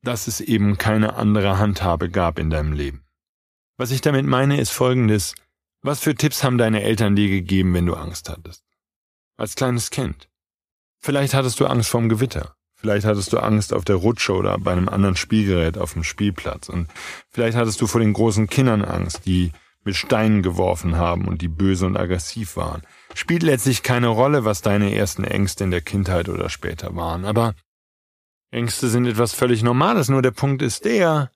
dass 0.06 0.28
es 0.28 0.40
eben 0.40 0.78
keine 0.78 1.14
andere 1.14 1.58
Handhabe 1.58 2.08
gab 2.08 2.38
in 2.38 2.50
deinem 2.50 2.72
Leben. 2.72 3.04
Was 3.76 3.90
ich 3.90 4.00
damit 4.00 4.24
meine, 4.24 4.60
ist 4.60 4.70
folgendes. 4.70 5.34
Was 5.82 6.00
für 6.00 6.14
Tipps 6.14 6.44
haben 6.44 6.58
deine 6.58 6.82
Eltern 6.82 7.16
dir 7.16 7.28
gegeben, 7.28 7.74
wenn 7.74 7.86
du 7.86 7.94
Angst 7.94 8.28
hattest? 8.28 8.64
Als 9.36 9.54
kleines 9.54 9.90
Kind. 9.90 10.28
Vielleicht 10.98 11.34
hattest 11.34 11.60
du 11.60 11.66
Angst 11.66 11.90
vorm 11.90 12.08
Gewitter. 12.08 12.54
Vielleicht 12.74 13.06
hattest 13.06 13.32
du 13.32 13.38
Angst 13.38 13.72
auf 13.72 13.84
der 13.84 13.96
Rutsche 13.96 14.34
oder 14.34 14.58
bei 14.58 14.72
einem 14.72 14.88
anderen 14.88 15.16
Spielgerät 15.16 15.76
auf 15.76 15.94
dem 15.94 16.04
Spielplatz. 16.04 16.68
Und 16.68 16.88
vielleicht 17.30 17.56
hattest 17.56 17.80
du 17.80 17.86
vor 17.86 18.00
den 18.00 18.12
großen 18.12 18.48
Kindern 18.48 18.84
Angst, 18.84 19.26
die 19.26 19.52
mit 19.84 19.96
Steinen 19.96 20.42
geworfen 20.42 20.96
haben 20.96 21.26
und 21.26 21.42
die 21.42 21.48
böse 21.48 21.86
und 21.86 21.96
aggressiv 21.96 22.56
waren. 22.56 22.82
Spielt 23.14 23.42
letztlich 23.42 23.82
keine 23.82 24.08
Rolle, 24.08 24.44
was 24.44 24.62
deine 24.62 24.94
ersten 24.94 25.24
Ängste 25.24 25.64
in 25.64 25.70
der 25.70 25.80
Kindheit 25.80 26.28
oder 26.28 26.48
später 26.48 26.94
waren. 26.96 27.24
Aber 27.24 27.54
Ängste 28.56 28.88
sind 28.88 29.04
etwas 29.04 29.34
völlig 29.34 29.62
Normales. 29.62 30.08
Nur 30.08 30.22
der 30.22 30.30
Punkt 30.30 30.62
ist 30.62 30.86
der, 30.86 31.30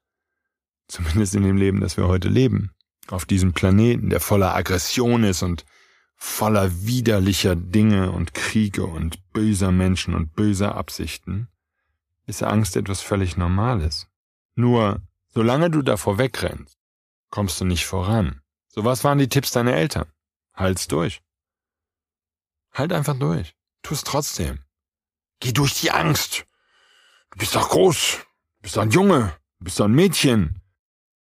zumindest 0.88 1.34
in 1.34 1.42
dem 1.42 1.58
Leben, 1.58 1.80
das 1.80 1.98
wir 1.98 2.08
heute 2.08 2.28
leben, 2.28 2.72
auf 3.08 3.26
diesem 3.26 3.52
Planeten, 3.52 4.08
der 4.08 4.20
voller 4.20 4.54
Aggression 4.54 5.22
ist 5.24 5.42
und 5.42 5.66
voller 6.16 6.86
widerlicher 6.86 7.56
Dinge 7.56 8.10
und 8.10 8.32
Kriege 8.32 8.84
und 8.84 9.32
böser 9.32 9.70
Menschen 9.70 10.14
und 10.14 10.34
böser 10.34 10.74
Absichten, 10.76 11.48
ist 12.26 12.42
Angst 12.42 12.76
etwas 12.76 13.02
völlig 13.02 13.36
Normales. 13.36 14.06
Nur, 14.54 15.02
solange 15.28 15.70
du 15.70 15.82
davor 15.82 16.16
wegrennst, 16.16 16.78
kommst 17.28 17.60
du 17.60 17.66
nicht 17.66 17.84
voran. 17.84 18.40
So 18.68 18.84
was 18.84 19.04
waren 19.04 19.18
die 19.18 19.28
Tipps 19.28 19.50
deiner 19.50 19.74
Eltern? 19.74 20.06
Halt's 20.54 20.88
durch. 20.88 21.20
Halt 22.72 22.94
einfach 22.94 23.18
durch. 23.18 23.54
Tu's 23.82 24.04
trotzdem. 24.04 24.60
Geh 25.40 25.52
durch 25.52 25.80
die 25.80 25.90
Angst. 25.90 26.46
Du 27.32 27.38
bist 27.38 27.54
doch 27.54 27.68
groß. 27.68 28.18
Du 28.18 28.62
bist 28.62 28.76
doch 28.76 28.82
ein 28.82 28.90
Junge. 28.90 29.32
Du 29.58 29.64
bist 29.64 29.80
doch 29.80 29.86
ein 29.86 29.94
Mädchen. 29.94 30.60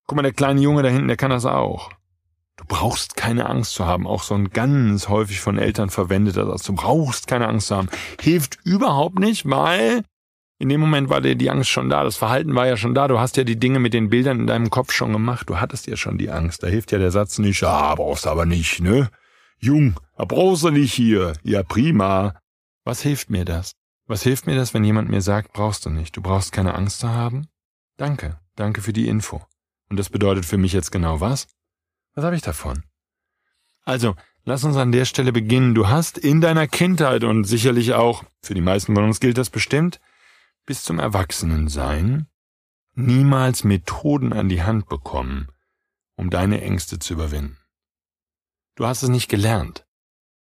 Guck 0.08 0.16
mal, 0.18 0.22
der 0.22 0.34
kleine 0.34 0.62
Junge 0.62 0.84
da 0.84 0.90
hinten, 0.90 1.08
der 1.08 1.18
kann 1.18 1.32
das 1.32 1.46
auch. 1.46 1.92
Du 2.58 2.64
brauchst 2.68 3.16
keine 3.16 3.50
Angst 3.50 3.74
zu 3.74 3.86
haben. 3.86 4.08
Auch 4.08 4.24
so 4.24 4.36
ein 4.36 4.50
ganz 4.50 5.10
häufig 5.10 5.40
von 5.40 5.58
Eltern 5.58 5.90
verwendeter 5.90 6.46
Satz. 6.46 6.64
Du 6.64 6.74
brauchst 6.74 7.28
keine 7.28 7.48
Angst 7.48 7.68
zu 7.68 7.75
haben. 7.75 7.90
Hilft 8.20 8.60
überhaupt 8.64 9.20
nicht, 9.20 9.50
weil 9.50 10.04
in 10.58 10.70
dem 10.70 10.80
Moment 10.80 11.10
war 11.10 11.20
dir 11.20 11.36
die 11.36 11.50
Angst 11.50 11.70
schon 11.70 11.90
da, 11.90 12.04
das 12.06 12.16
Verhalten 12.16 12.56
war 12.56 12.66
ja 12.66 12.78
schon 12.78 12.96
da, 12.96 13.10
du 13.10 13.20
hast 13.20 13.36
ja 13.36 13.44
die 13.44 13.60
Dinge 13.60 13.80
mit 13.80 13.94
den 13.94 14.10
Bildern 14.10 14.40
in 14.40 14.48
deinem 14.48 14.70
Kopf 14.70 14.94
schon 14.94 15.12
gemacht, 15.12 15.50
du 15.50 15.60
hattest 15.60 15.86
ja 15.88 15.98
schon 15.98 16.18
die 16.18 16.30
Angst. 16.30 16.64
Da 16.64 16.68
hilft 16.68 16.94
ja 16.94 16.98
der 16.98 17.12
Satz 17.12 17.40
nicht, 17.40 17.62
ah, 17.64 17.94
brauchst 17.96 18.25
aber 18.25 18.46
nicht, 18.46 18.80
ne? 18.80 19.10
Jung, 19.60 19.96
brauchst 20.16 20.64
du 20.64 20.70
nicht 20.70 20.94
hier. 20.94 21.34
Ja, 21.44 21.64
prima. 21.64 22.36
Was 22.86 23.02
hilft 23.02 23.30
mir 23.30 23.44
das? 23.44 23.74
Was 24.08 24.22
hilft 24.22 24.46
mir 24.46 24.56
das, 24.56 24.74
wenn 24.74 24.84
jemand 24.84 25.10
mir 25.10 25.22
sagt, 25.22 25.54
brauchst 25.54 25.86
du 25.86 25.90
nicht, 25.90 26.16
du 26.16 26.22
brauchst 26.22 26.52
keine 26.52 26.76
Angst 26.76 27.00
zu 27.00 27.10
haben? 27.10 27.48
Danke, 27.98 28.40
danke 28.56 28.82
für 28.82 28.94
die 28.94 29.08
Info. 29.08 29.46
Und 29.90 29.98
das 29.98 30.10
bedeutet 30.10 30.46
für 30.46 30.58
mich 30.58 30.74
jetzt 30.74 30.92
genau 30.92 31.22
was? 31.22 31.48
Was 32.14 32.24
habe 32.24 32.36
ich 32.36 32.42
davon? 32.42 32.84
Also, 33.84 34.16
lass 34.44 34.64
uns 34.64 34.78
an 34.78 34.92
der 34.92 35.06
Stelle 35.06 35.32
beginnen. 35.32 35.76
Du 35.76 35.88
hast 35.88 36.18
in 36.18 36.42
deiner 36.42 36.68
Kindheit 36.68 37.24
und 37.24 37.46
sicherlich 37.46 37.94
auch, 37.94 38.24
für 38.42 38.54
die 38.54 38.62
meisten 38.62 38.96
von 38.96 39.04
uns 39.04 39.20
gilt 39.20 39.38
das 39.38 39.50
bestimmt, 39.50 40.00
bis 40.66 40.84
zum 40.84 41.00
Erwachsenensein 41.00 42.28
niemals 42.94 43.64
Methoden 43.64 44.34
an 44.34 44.50
die 44.50 44.64
Hand 44.64 44.88
bekommen, 44.88 45.50
um 46.16 46.30
deine 46.30 46.62
Ängste 46.62 47.00
zu 47.00 47.14
überwinden. 47.14 47.58
Du 48.76 48.86
hast 48.86 49.04
es 49.04 49.10
nicht 49.10 49.30
gelernt. 49.30 49.85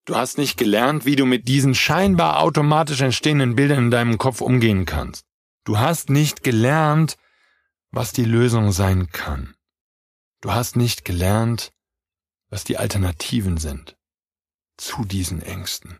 Du 0.05 0.15
hast 0.15 0.38
nicht 0.38 0.58
gelernt, 0.58 1.05
wie 1.05 1.15
du 1.15 1.25
mit 1.25 1.48
diesen 1.48 1.75
scheinbar 1.75 2.39
automatisch 2.39 3.01
entstehenden 3.01 3.55
Bildern 3.55 3.86
in 3.86 3.91
deinem 3.91 4.17
Kopf 4.17 4.41
umgehen 4.41 4.86
kannst. 4.86 5.25
Du 5.63 5.77
hast 5.77 6.10
nicht 6.10 6.43
gelernt, 6.43 7.17
was 7.91 8.12
die 8.12 8.25
Lösung 8.25 8.72
sein 8.72 9.10
kann. 9.12 9.55
Du 10.41 10.51
hast 10.51 10.75
nicht 10.75 11.05
gelernt, 11.05 11.72
was 12.50 12.63
die 12.63 12.77
Alternativen 12.77 13.58
sind 13.58 13.96
zu 14.77 15.05
diesen 15.05 15.43
Ängsten. 15.43 16.00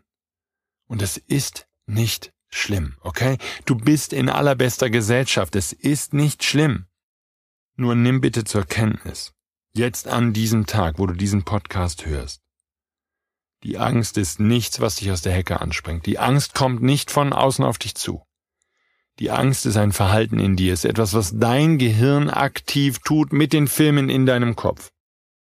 Und 0.88 1.00
es 1.00 1.16
ist 1.16 1.68
nicht 1.86 2.32
schlimm, 2.48 2.96
okay? 3.00 3.38
Du 3.64 3.76
bist 3.76 4.12
in 4.12 4.28
allerbester 4.28 4.90
Gesellschaft. 4.90 5.54
Es 5.54 5.72
ist 5.72 6.12
nicht 6.12 6.42
schlimm. 6.42 6.86
Nur 7.76 7.94
nimm 7.94 8.20
bitte 8.20 8.44
zur 8.44 8.64
Kenntnis, 8.64 9.32
jetzt 9.72 10.08
an 10.08 10.32
diesem 10.32 10.66
Tag, 10.66 10.98
wo 10.98 11.06
du 11.06 11.14
diesen 11.14 11.44
Podcast 11.44 12.04
hörst. 12.04 12.41
Die 13.62 13.78
Angst 13.78 14.18
ist 14.18 14.40
nichts, 14.40 14.80
was 14.80 14.96
dich 14.96 15.10
aus 15.12 15.22
der 15.22 15.32
Hecke 15.32 15.60
anspringt. 15.60 16.06
Die 16.06 16.18
Angst 16.18 16.54
kommt 16.54 16.82
nicht 16.82 17.10
von 17.10 17.32
außen 17.32 17.64
auf 17.64 17.78
dich 17.78 17.94
zu. 17.94 18.22
Die 19.18 19.30
Angst 19.30 19.66
ist 19.66 19.76
ein 19.76 19.92
Verhalten 19.92 20.38
in 20.38 20.56
dir, 20.56 20.72
ist 20.72 20.84
etwas, 20.84 21.14
was 21.14 21.38
dein 21.38 21.78
Gehirn 21.78 22.30
aktiv 22.30 22.98
tut 23.00 23.32
mit 23.32 23.52
den 23.52 23.68
Filmen 23.68 24.08
in 24.08 24.26
deinem 24.26 24.56
Kopf. 24.56 24.90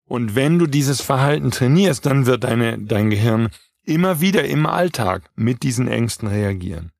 Und 0.05 0.35
wenn 0.35 0.59
du 0.59 0.67
dieses 0.67 1.01
Verhalten 1.01 1.51
trainierst, 1.51 2.05
dann 2.05 2.25
wird 2.25 2.43
deine, 2.43 2.77
dein 2.77 3.09
Gehirn 3.09 3.49
immer 3.83 4.19
wieder 4.19 4.43
im 4.43 4.65
Alltag 4.65 5.29
mit 5.35 5.63
diesen 5.63 5.87
Ängsten 5.87 6.27
reagieren. 6.27 6.91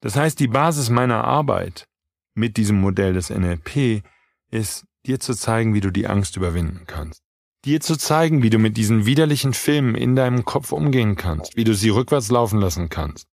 Das 0.00 0.16
heißt, 0.16 0.38
die 0.38 0.48
Basis 0.48 0.88
meiner 0.88 1.24
Arbeit 1.24 1.88
mit 2.34 2.56
diesem 2.56 2.80
Modell 2.80 3.14
des 3.14 3.30
NLP 3.30 4.02
ist, 4.50 4.86
dir 5.04 5.18
zu 5.18 5.34
zeigen, 5.34 5.74
wie 5.74 5.80
du 5.80 5.90
die 5.90 6.06
Angst 6.06 6.36
überwinden 6.36 6.84
kannst. 6.86 7.23
Dir 7.64 7.80
zu 7.80 7.96
zeigen, 7.96 8.42
wie 8.42 8.50
du 8.50 8.58
mit 8.58 8.76
diesen 8.76 9.06
widerlichen 9.06 9.54
Filmen 9.54 9.94
in 9.94 10.14
deinem 10.16 10.44
Kopf 10.44 10.70
umgehen 10.70 11.16
kannst, 11.16 11.56
wie 11.56 11.64
du 11.64 11.74
sie 11.74 11.88
rückwärts 11.88 12.30
laufen 12.30 12.60
lassen 12.60 12.90
kannst, 12.90 13.26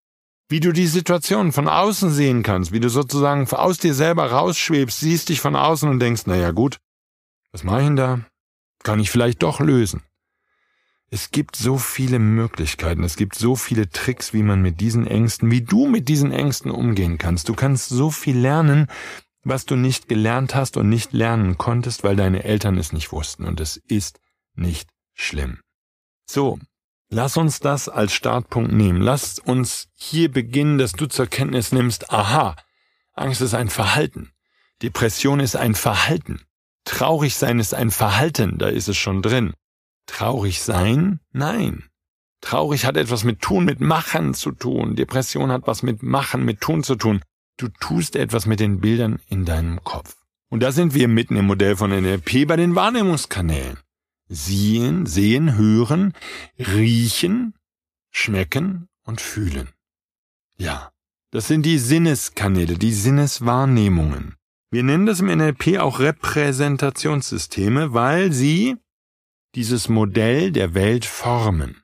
wie 0.48 0.62
du 0.62 0.72
die 0.72 0.88
Situation 0.88 1.52
von 1.52 1.68
außen 1.68 2.12
sehen 2.12 2.42
kannst, 2.42 2.72
wie 2.72 2.80
du 2.80 2.90
sozusagen 2.90 3.46
aus 3.52 3.78
dir 3.78 3.94
selber 3.94 4.32
rausschwebst, 4.32 5.00
siehst 5.00 5.30
dich 5.30 5.42
von 5.42 5.56
außen 5.56 5.90
und 5.90 6.00
denkst, 6.00 6.28
naja 6.28 6.52
gut, 6.52 6.78
was 7.52 7.64
mache 7.64 7.82
ich 7.82 7.88
denn 7.88 7.96
da? 7.98 8.20
Kann 8.84 9.02
ich 9.02 9.12
vielleicht 9.12 9.44
doch 9.44 9.60
lösen. 9.60 10.02
Es 11.10 11.32
gibt 11.32 11.58
so 11.58 11.78
viele 11.78 12.20
Möglichkeiten, 12.20 13.04
es 13.04 13.18
gibt 13.18 13.36
so 13.36 13.58
viele 13.58 13.90
Tricks, 13.90 14.34
wie 14.34 14.44
man 14.44 14.62
mit 14.62 14.80
diesen 14.80 15.06
Ängsten, 15.06 15.52
wie 15.52 15.62
du 15.62 15.88
mit 15.88 16.08
diesen 16.08 16.32
Ängsten 16.32 16.72
umgehen 16.72 17.18
kannst. 17.18 17.50
Du 17.50 17.54
kannst 17.54 17.90
so 17.90 18.12
viel 18.12 18.38
lernen, 18.38 18.88
was 19.44 19.66
du 19.66 19.76
nicht 19.76 20.08
gelernt 20.08 20.56
hast 20.56 20.78
und 20.78 20.88
nicht 20.88 21.12
lernen 21.12 21.58
konntest, 21.58 22.06
weil 22.06 22.16
deine 22.16 22.46
Eltern 22.46 22.78
es 22.78 22.94
nicht 22.94 23.12
wussten. 23.12 23.44
Und 23.44 23.60
es 23.60 23.76
ist 23.76 24.21
nicht 24.56 24.90
schlimm. 25.14 25.60
So, 26.26 26.60
lass 27.10 27.38
uns 27.38 27.60
das 27.60 27.90
als 27.90 28.14
Startpunkt 28.14 28.72
nehmen. 28.72 29.02
Lass 29.02 29.40
uns 29.40 29.88
hier 29.94 30.32
beginnen, 30.32 30.78
dass 30.78 30.94
du 30.94 31.08
zur 31.08 31.28
Kenntnis 31.28 31.72
nimmst, 31.72 32.12
aha, 32.12 32.56
Angst 33.14 33.42
ist 33.42 33.54
ein 33.54 33.70
Verhalten. 33.70 34.32
Depression 34.82 35.40
ist 35.40 35.56
ein 35.56 35.76
Verhalten. 35.76 36.42
Traurig 36.86 37.36
sein 37.36 37.60
ist 37.60 37.74
ein 37.74 37.92
Verhalten, 37.92 38.58
da 38.58 38.68
ist 38.68 38.88
es 38.88 38.98
schon 38.98 39.22
drin. 39.22 39.54
Traurig 40.08 40.62
sein? 40.62 41.20
Nein. 41.32 41.84
Traurig 42.42 42.86
hat 42.86 42.98
etwas 42.98 43.24
mit 43.24 43.42
tun, 43.42 43.66
mit 43.66 43.80
machen 43.80 44.34
zu 44.34 44.52
tun. 44.52 44.96
Depression 44.96 45.52
hat 45.52 45.68
was 45.68 45.84
mit 45.84 46.02
machen, 46.02 46.44
mit 46.44 46.60
tun 46.60 46.84
zu 46.84 46.96
tun. 46.96 47.22
Du 47.58 47.68
tust 47.68 48.16
etwas 48.16 48.48
mit 48.48 48.60
den 48.60 48.82
Bildern 48.82 49.20
in 49.28 49.46
deinem 49.46 49.84
Kopf. 49.84 50.16
Und 50.50 50.64
da 50.64 50.72
sind 50.72 50.96
wir 50.96 51.08
mitten 51.08 51.36
im 51.36 51.46
Modell 51.46 51.78
von 51.78 51.92
NLP 51.92 52.48
bei 52.48 52.56
den 52.56 52.74
Wahrnehmungskanälen. 52.76 53.78
Sehen, 54.32 55.06
sehen, 55.06 55.56
hören, 55.58 56.14
riechen, 56.58 57.54
schmecken 58.12 58.88
und 59.04 59.20
fühlen. 59.20 59.70
Ja, 60.58 60.92
das 61.32 61.48
sind 61.48 61.66
die 61.66 61.78
Sinneskanäle, 61.78 62.78
die 62.78 62.94
Sinneswahrnehmungen. 62.94 64.38
Wir 64.72 64.84
nennen 64.84 65.06
das 65.06 65.20
im 65.20 65.28
NLP 65.28 65.80
auch 65.80 66.00
Repräsentationssysteme, 66.00 67.94
weil 67.94 68.32
sie 68.32 68.78
dieses 69.56 69.90
Modell 69.90 70.52
der 70.52 70.74
Welt 70.74 71.06
formen. 71.06 71.84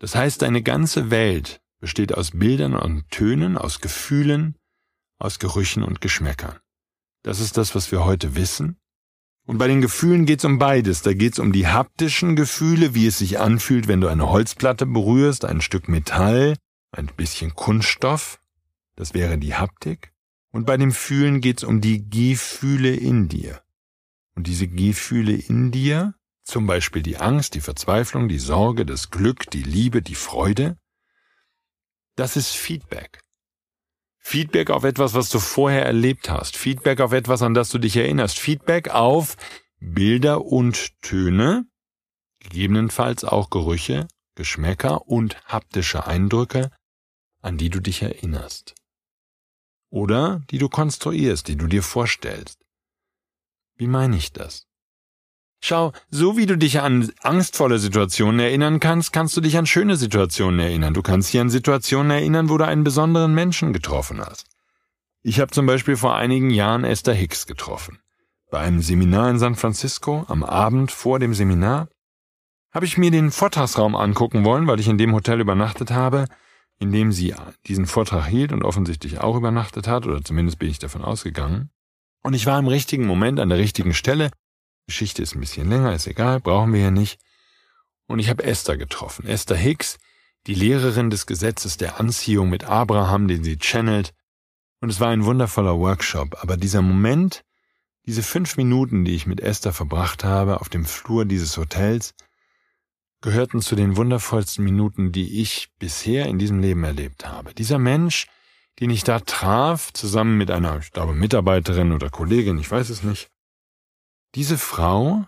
Das 0.00 0.16
heißt, 0.16 0.42
deine 0.42 0.62
ganze 0.62 1.10
Welt 1.10 1.60
besteht 1.78 2.12
aus 2.14 2.32
Bildern 2.32 2.74
und 2.74 3.08
Tönen, 3.10 3.56
aus 3.56 3.80
Gefühlen, 3.80 4.56
aus 5.20 5.38
Gerüchen 5.38 5.84
und 5.84 6.00
Geschmäckern. 6.00 6.58
Das 7.22 7.38
ist 7.38 7.56
das, 7.56 7.76
was 7.76 7.92
wir 7.92 8.04
heute 8.04 8.34
wissen. 8.34 8.76
Und 9.46 9.58
bei 9.58 9.68
den 9.68 9.82
Gefühlen 9.82 10.24
geht's 10.24 10.44
um 10.44 10.58
beides. 10.58 11.02
Da 11.02 11.12
geht's 11.12 11.38
um 11.38 11.52
die 11.52 11.66
haptischen 11.66 12.34
Gefühle, 12.34 12.94
wie 12.94 13.06
es 13.06 13.18
sich 13.18 13.38
anfühlt, 13.38 13.88
wenn 13.88 14.00
du 14.00 14.08
eine 14.08 14.30
Holzplatte 14.30 14.86
berührst, 14.86 15.44
ein 15.44 15.60
Stück 15.60 15.88
Metall, 15.88 16.56
ein 16.92 17.06
bisschen 17.06 17.54
Kunststoff. 17.54 18.40
Das 18.96 19.12
wäre 19.12 19.36
die 19.36 19.54
Haptik. 19.54 20.12
Und 20.50 20.66
bei 20.66 20.76
dem 20.76 20.92
Fühlen 20.92 21.40
geht's 21.40 21.64
um 21.64 21.80
die 21.80 22.08
Gefühle 22.08 22.94
in 22.94 23.28
dir. 23.28 23.60
Und 24.34 24.46
diese 24.46 24.66
Gefühle 24.66 25.32
in 25.32 25.70
dir, 25.70 26.14
zum 26.42 26.66
Beispiel 26.66 27.02
die 27.02 27.18
Angst, 27.18 27.54
die 27.54 27.60
Verzweiflung, 27.60 28.28
die 28.28 28.38
Sorge, 28.38 28.86
das 28.86 29.10
Glück, 29.10 29.50
die 29.50 29.62
Liebe, 29.62 30.00
die 30.00 30.14
Freude, 30.14 30.78
das 32.16 32.36
ist 32.36 32.54
Feedback. 32.54 33.23
Feedback 34.26 34.70
auf 34.70 34.84
etwas, 34.84 35.12
was 35.12 35.28
du 35.28 35.38
vorher 35.38 35.84
erlebt 35.84 36.30
hast. 36.30 36.56
Feedback 36.56 37.00
auf 37.00 37.12
etwas, 37.12 37.42
an 37.42 37.52
das 37.52 37.68
du 37.68 37.78
dich 37.78 37.94
erinnerst. 37.94 38.38
Feedback 38.38 38.88
auf 38.88 39.36
Bilder 39.80 40.44
und 40.46 41.00
Töne, 41.02 41.66
gegebenenfalls 42.40 43.24
auch 43.24 43.50
Gerüche, 43.50 44.08
Geschmäcker 44.34 45.06
und 45.06 45.36
haptische 45.44 46.06
Eindrücke, 46.06 46.70
an 47.42 47.58
die 47.58 47.68
du 47.68 47.80
dich 47.80 48.00
erinnerst. 48.00 48.74
Oder 49.90 50.42
die 50.50 50.58
du 50.58 50.70
konstruierst, 50.70 51.46
die 51.46 51.56
du 51.56 51.66
dir 51.66 51.82
vorstellst. 51.82 52.64
Wie 53.76 53.86
meine 53.86 54.16
ich 54.16 54.32
das? 54.32 54.66
Schau, 55.66 55.92
so 56.10 56.36
wie 56.36 56.44
du 56.44 56.58
dich 56.58 56.82
an 56.82 57.10
angstvolle 57.22 57.78
Situationen 57.78 58.38
erinnern 58.38 58.80
kannst, 58.80 59.14
kannst 59.14 59.34
du 59.34 59.40
dich 59.40 59.56
an 59.56 59.64
schöne 59.64 59.96
Situationen 59.96 60.60
erinnern. 60.60 60.92
Du 60.92 61.00
kannst 61.00 61.32
dich 61.32 61.40
an 61.40 61.48
Situationen 61.48 62.10
erinnern, 62.10 62.50
wo 62.50 62.58
du 62.58 62.66
einen 62.66 62.84
besonderen 62.84 63.32
Menschen 63.32 63.72
getroffen 63.72 64.20
hast. 64.20 64.44
Ich 65.22 65.40
habe 65.40 65.52
zum 65.52 65.64
Beispiel 65.64 65.96
vor 65.96 66.16
einigen 66.16 66.50
Jahren 66.50 66.84
Esther 66.84 67.14
Hicks 67.14 67.46
getroffen. 67.46 67.98
Bei 68.50 68.58
einem 68.58 68.82
Seminar 68.82 69.30
in 69.30 69.38
San 69.38 69.54
Francisco, 69.54 70.26
am 70.28 70.44
Abend 70.44 70.92
vor 70.92 71.18
dem 71.18 71.32
Seminar, 71.32 71.88
habe 72.70 72.84
ich 72.84 72.98
mir 72.98 73.10
den 73.10 73.30
Vortragsraum 73.30 73.96
angucken 73.96 74.44
wollen, 74.44 74.66
weil 74.66 74.80
ich 74.80 74.88
in 74.88 74.98
dem 74.98 75.14
Hotel 75.14 75.40
übernachtet 75.40 75.92
habe, 75.92 76.26
in 76.78 76.92
dem 76.92 77.10
sie 77.10 77.34
diesen 77.66 77.86
Vortrag 77.86 78.26
hielt 78.26 78.52
und 78.52 78.64
offensichtlich 78.64 79.18
auch 79.20 79.34
übernachtet 79.34 79.88
hat, 79.88 80.06
oder 80.06 80.22
zumindest 80.22 80.58
bin 80.58 80.68
ich 80.68 80.78
davon 80.78 81.02
ausgegangen. 81.02 81.70
Und 82.22 82.34
ich 82.34 82.44
war 82.44 82.58
im 82.58 82.68
richtigen 82.68 83.06
Moment 83.06 83.40
an 83.40 83.48
der 83.48 83.56
richtigen 83.56 83.94
Stelle 83.94 84.28
Geschichte 84.86 85.22
ist 85.22 85.34
ein 85.34 85.40
bisschen 85.40 85.68
länger, 85.68 85.94
ist 85.94 86.06
egal, 86.06 86.40
brauchen 86.40 86.72
wir 86.72 86.80
ja 86.80 86.90
nicht. 86.90 87.18
Und 88.06 88.18
ich 88.18 88.28
habe 88.28 88.44
Esther 88.44 88.76
getroffen. 88.76 89.26
Esther 89.26 89.56
Hicks, 89.56 89.98
die 90.46 90.54
Lehrerin 90.54 91.10
des 91.10 91.26
Gesetzes 91.26 91.76
der 91.76 91.98
Anziehung 91.98 92.50
mit 92.50 92.64
Abraham, 92.64 93.28
den 93.28 93.42
sie 93.44 93.56
channelt. 93.58 94.12
Und 94.80 94.90
es 94.90 95.00
war 95.00 95.08
ein 95.08 95.24
wundervoller 95.24 95.78
Workshop. 95.78 96.42
Aber 96.42 96.56
dieser 96.56 96.82
Moment, 96.82 97.44
diese 98.06 98.22
fünf 98.22 98.58
Minuten, 98.58 99.04
die 99.04 99.14
ich 99.14 99.26
mit 99.26 99.40
Esther 99.40 99.72
verbracht 99.72 100.24
habe 100.24 100.60
auf 100.60 100.68
dem 100.68 100.84
Flur 100.84 101.24
dieses 101.24 101.56
Hotels, 101.56 102.14
gehörten 103.22 103.62
zu 103.62 103.74
den 103.74 103.96
wundervollsten 103.96 104.62
Minuten, 104.62 105.10
die 105.10 105.40
ich 105.40 105.70
bisher 105.78 106.26
in 106.26 106.38
diesem 106.38 106.60
Leben 106.60 106.84
erlebt 106.84 107.26
habe. 107.26 107.54
Dieser 107.54 107.78
Mensch, 107.78 108.26
den 108.80 108.90
ich 108.90 109.02
da 109.02 109.20
traf, 109.20 109.94
zusammen 109.94 110.36
mit 110.36 110.50
einer, 110.50 110.78
ich 110.78 110.92
glaube, 110.92 111.14
Mitarbeiterin 111.14 111.92
oder 111.92 112.10
Kollegin, 112.10 112.58
ich 112.58 112.70
weiß 112.70 112.90
es 112.90 113.02
nicht, 113.02 113.30
diese 114.34 114.58
Frau 114.58 115.24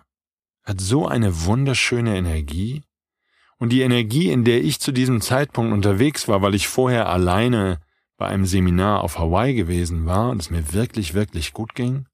hat 0.63 0.81
so 0.81 1.07
eine 1.07 1.45
wunderschöne 1.45 2.17
Energie. 2.17 2.83
Und 3.59 3.71
die 3.71 3.81
Energie, 3.81 4.31
in 4.31 4.45
der 4.45 4.63
ich 4.63 4.81
zu 4.81 4.93
diesem 4.93 5.21
Zeitpunkt 5.21 5.73
unterwegs 5.73 6.29
war, 6.29 6.43
weil 6.43 6.55
ich 6.55 6.69
vorher 6.69 7.09
alleine 7.09 7.81
bei 8.19 8.27
einem 8.27 8.45
Seminar 8.45 9.03
auf 9.03 9.19
Hawaii 9.19 9.55
gewesen 9.55 10.07
war 10.07 10.31
und 10.31 10.43
es 10.43 10.51
mir 10.51 10.73
wirklich, 10.73 11.15
wirklich 11.15 11.53
gut 11.53 11.75
ging 11.75 12.07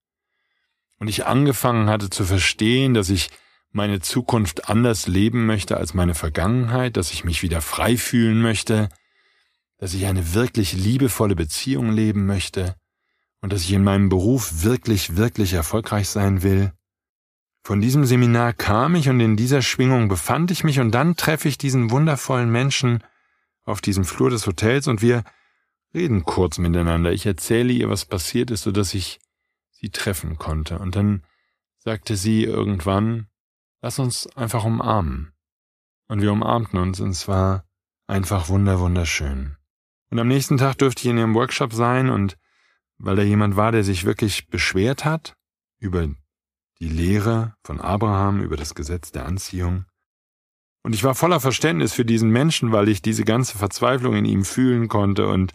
und 1.02 1.08
ich 1.08 1.26
angefangen 1.26 1.88
hatte 1.88 2.10
zu 2.10 2.24
verstehen, 2.24 2.94
dass 2.94 3.10
ich 3.10 3.30
meine 3.72 3.98
Zukunft 3.98 4.68
anders 4.68 5.08
leben 5.08 5.46
möchte 5.46 5.76
als 5.76 5.94
meine 5.94 6.14
Vergangenheit, 6.14 6.96
dass 6.96 7.12
ich 7.12 7.24
mich 7.24 7.42
wieder 7.42 7.60
frei 7.60 7.96
fühlen 7.96 8.40
möchte, 8.40 8.88
dass 9.78 9.94
ich 9.94 10.06
eine 10.06 10.34
wirklich 10.34 10.74
liebevolle 10.74 11.34
Beziehung 11.34 11.90
leben 11.90 12.24
möchte 12.24 12.76
und 13.40 13.52
dass 13.52 13.62
ich 13.62 13.72
in 13.72 13.82
meinem 13.82 14.10
Beruf 14.10 14.62
wirklich, 14.62 15.16
wirklich 15.16 15.54
erfolgreich 15.54 16.08
sein 16.08 16.44
will, 16.44 16.72
von 17.64 17.80
diesem 17.80 18.04
Seminar 18.04 18.52
kam 18.52 18.96
ich 18.96 19.08
und 19.08 19.20
in 19.20 19.36
dieser 19.36 19.62
Schwingung 19.62 20.08
befand 20.08 20.50
ich 20.50 20.64
mich 20.64 20.80
und 20.80 20.90
dann 20.90 21.16
treffe 21.16 21.48
ich 21.48 21.58
diesen 21.58 21.90
wundervollen 21.90 22.50
Menschen 22.50 23.04
auf 23.64 23.80
diesem 23.80 24.04
Flur 24.04 24.30
des 24.30 24.46
Hotels 24.46 24.88
und 24.88 25.00
wir 25.00 25.22
reden 25.94 26.24
kurz 26.24 26.58
miteinander. 26.58 27.12
Ich 27.12 27.24
erzähle 27.24 27.72
ihr, 27.72 27.88
was 27.88 28.04
passiert 28.04 28.50
ist, 28.50 28.62
so 28.62 28.72
dass 28.72 28.94
ich 28.94 29.20
sie 29.70 29.90
treffen 29.90 30.38
konnte. 30.38 30.78
Und 30.78 30.96
dann 30.96 31.22
sagte 31.78 32.16
sie 32.16 32.44
irgendwann, 32.44 33.28
lass 33.80 33.98
uns 34.00 34.26
einfach 34.36 34.64
umarmen. 34.64 35.32
Und 36.08 36.20
wir 36.20 36.32
umarmten 36.32 36.78
uns 36.78 37.00
und 37.00 37.10
es 37.10 37.28
war 37.28 37.64
einfach 38.06 38.48
wunder, 38.48 38.80
wunderschön. 38.80 39.56
Und 40.10 40.18
am 40.18 40.28
nächsten 40.28 40.58
Tag 40.58 40.78
durfte 40.78 41.02
ich 41.02 41.10
in 41.10 41.18
ihrem 41.18 41.34
Workshop 41.34 41.72
sein 41.72 42.10
und 42.10 42.36
weil 42.98 43.16
da 43.16 43.22
jemand 43.22 43.56
war, 43.56 43.72
der 43.72 43.84
sich 43.84 44.04
wirklich 44.04 44.48
beschwert 44.48 45.04
hat 45.04 45.36
über 45.78 46.06
die 46.82 46.88
Lehre 46.88 47.54
von 47.62 47.80
Abraham 47.80 48.42
über 48.42 48.56
das 48.56 48.74
Gesetz 48.74 49.12
der 49.12 49.24
Anziehung. 49.24 49.84
Und 50.82 50.96
ich 50.96 51.04
war 51.04 51.14
voller 51.14 51.38
Verständnis 51.38 51.92
für 51.92 52.04
diesen 52.04 52.30
Menschen, 52.30 52.72
weil 52.72 52.88
ich 52.88 53.00
diese 53.00 53.24
ganze 53.24 53.56
Verzweiflung 53.56 54.16
in 54.16 54.24
ihm 54.24 54.44
fühlen 54.44 54.88
konnte 54.88 55.28
und 55.28 55.52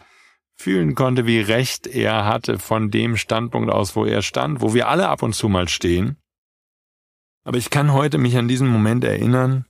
fühlen 0.54 0.94
konnte, 0.94 1.26
wie 1.26 1.40
recht 1.40 1.86
er 1.86 2.24
hatte 2.24 2.58
von 2.58 2.90
dem 2.90 3.18
Standpunkt 3.18 3.70
aus, 3.70 3.94
wo 3.94 4.06
er 4.06 4.22
stand, 4.22 4.62
wo 4.62 4.72
wir 4.72 4.88
alle 4.88 5.10
ab 5.10 5.22
und 5.22 5.34
zu 5.34 5.50
mal 5.50 5.68
stehen. 5.68 6.16
Aber 7.44 7.58
ich 7.58 7.68
kann 7.68 7.92
heute 7.92 8.16
mich 8.16 8.38
an 8.38 8.48
diesen 8.48 8.68
Moment 8.68 9.04
erinnern, 9.04 9.66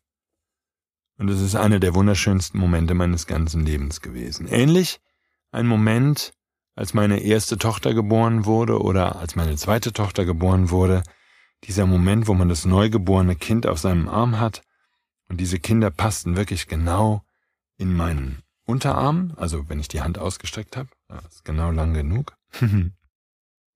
und 1.18 1.28
es 1.28 1.40
ist 1.40 1.56
einer 1.56 1.80
der 1.80 1.96
wunderschönsten 1.96 2.60
Momente 2.60 2.94
meines 2.94 3.26
ganzen 3.26 3.66
Lebens 3.66 4.00
gewesen. 4.00 4.46
Ähnlich 4.46 5.00
ein 5.50 5.66
Moment, 5.66 6.32
als 6.76 6.94
meine 6.94 7.18
erste 7.18 7.58
Tochter 7.58 7.92
geboren 7.94 8.44
wurde 8.44 8.80
oder 8.80 9.16
als 9.16 9.34
meine 9.34 9.56
zweite 9.56 9.92
Tochter 9.92 10.24
geboren 10.24 10.70
wurde, 10.70 11.02
dieser 11.64 11.86
Moment, 11.86 12.26
wo 12.28 12.34
man 12.34 12.48
das 12.48 12.64
neugeborene 12.64 13.36
Kind 13.36 13.66
auf 13.66 13.78
seinem 13.78 14.08
Arm 14.08 14.38
hat 14.38 14.62
und 15.28 15.38
diese 15.40 15.58
Kinder 15.58 15.90
passten 15.90 16.36
wirklich 16.36 16.68
genau 16.68 17.22
in 17.76 17.94
meinen 17.94 18.42
Unterarm, 18.64 19.32
also 19.36 19.68
wenn 19.68 19.80
ich 19.80 19.88
die 19.88 20.02
Hand 20.02 20.18
ausgestreckt 20.18 20.76
habe, 20.76 20.90
ist 21.28 21.44
genau 21.44 21.70
lang 21.70 21.94
genug. 21.94 22.36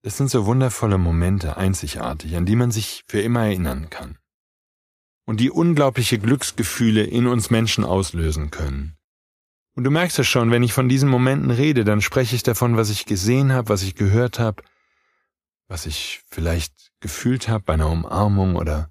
Das 0.05 0.17
sind 0.17 0.31
so 0.31 0.47
wundervolle 0.47 0.99
Momente, 0.99 1.57
einzigartig, 1.57 2.35
an 2.35 2.45
die 2.45 2.57
man 2.57 2.73
sich 2.73 3.05
für 3.07 3.21
immer 3.21 3.45
erinnern 3.45 3.89
kann. 3.89 4.19
Und 5.25 5.39
die 5.39 5.49
unglaubliche 5.49 6.19
Glücksgefühle 6.19 7.05
in 7.05 7.29
uns 7.29 7.51
Menschen 7.51 7.85
auslösen 7.85 8.51
können. 8.51 8.97
Und 9.77 9.85
du 9.85 9.93
merkst 9.93 10.19
es 10.19 10.27
schon, 10.27 10.51
wenn 10.51 10.65
ich 10.65 10.73
von 10.73 10.89
diesen 10.89 11.09
Momenten 11.09 11.53
rede, 11.53 11.85
dann 11.85 12.01
spreche 12.01 12.35
ich 12.35 12.43
davon, 12.43 12.77
was 12.77 12.91
ich 12.91 13.07
gesehen 13.07 13.53
habe, 13.53 13.69
was 13.69 13.85
ich 13.85 13.95
gehört 13.95 14.41
habe, 14.41 14.65
was 15.73 15.87
ich 15.87 16.21
vielleicht 16.31 16.93
gefühlt 17.01 17.49
habe 17.49 17.65
bei 17.65 17.73
einer 17.73 17.89
Umarmung 17.89 18.57
oder 18.57 18.91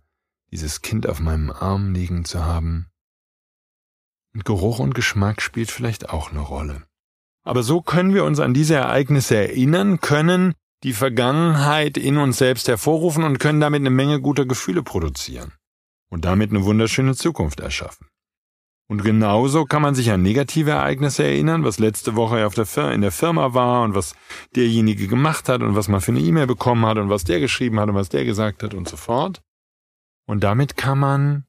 dieses 0.50 0.82
Kind 0.82 1.08
auf 1.08 1.20
meinem 1.20 1.52
Arm 1.52 1.94
liegen 1.94 2.26
zu 2.26 2.44
haben. 2.44 2.88
Und 4.34 4.46
Geruch 4.46 4.80
und 4.80 4.96
Geschmack 4.96 5.44
spielt 5.44 5.70
vielleicht 5.70 6.10
auch 6.10 6.32
eine 6.32 6.39
Rolle. 6.39 6.82
Aber 7.44 7.62
so 7.62 7.84
können 7.84 8.15
wir 8.15 8.24
uns 8.24 8.39
an 8.39 8.56
diese 8.56 8.74
Ereignisse 8.76 9.36
erinnern, 9.36 10.00
können 10.00 10.56
die 10.84 10.94
Vergangenheit 10.94 11.98
in 11.98 12.17
uns 12.17 12.39
selbst 12.39 12.67
hervorrufen 12.67 13.24
und 13.26 13.38
können 13.38 13.62
damit 13.62 13.82
eine 13.82 13.91
Menge 13.91 14.20
guter 14.20 14.48
Gefühle 14.48 14.82
produzieren 14.82 15.54
und 16.10 16.26
damit 16.26 16.50
eine 16.50 16.65
wunderschöne 16.65 17.15
Zukunft 17.15 17.60
erschaffen. 17.60 18.08
Und 18.91 19.06
genauso 19.06 19.63
kann 19.63 19.82
man 19.82 19.95
sich 19.95 20.12
an 20.12 20.21
negative 20.21 20.71
Ereignisse 20.71 21.23
erinnern, 21.23 21.63
was 21.63 21.80
letzte 21.80 22.17
Woche 22.17 22.45
auf 22.45 22.56
der 22.56 22.91
in 22.91 22.99
der 22.99 23.13
Firma 23.13 23.54
war 23.54 23.84
und 23.84 23.95
was 23.95 24.15
derjenige 24.54 25.08
gemacht 25.08 25.47
hat 25.47 25.62
und 25.62 25.77
was 25.77 25.88
man 25.88 26.01
für 26.01 26.12
eine 26.12 26.19
E-Mail 26.19 26.45
bekommen 26.45 26.86
hat 26.86 26.97
und 26.97 27.10
was 27.10 27.23
der 27.23 27.39
geschrieben 27.39 27.80
hat 27.80 27.88
und 27.88 27.95
was 27.95 28.10
der 28.10 28.25
gesagt 28.25 28.63
hat 28.63 28.73
und 28.73 28.89
so 28.89 28.97
fort. 28.97 29.41
Und 30.27 30.43
damit 30.43 30.75
kann 30.75 30.99
man 30.99 31.45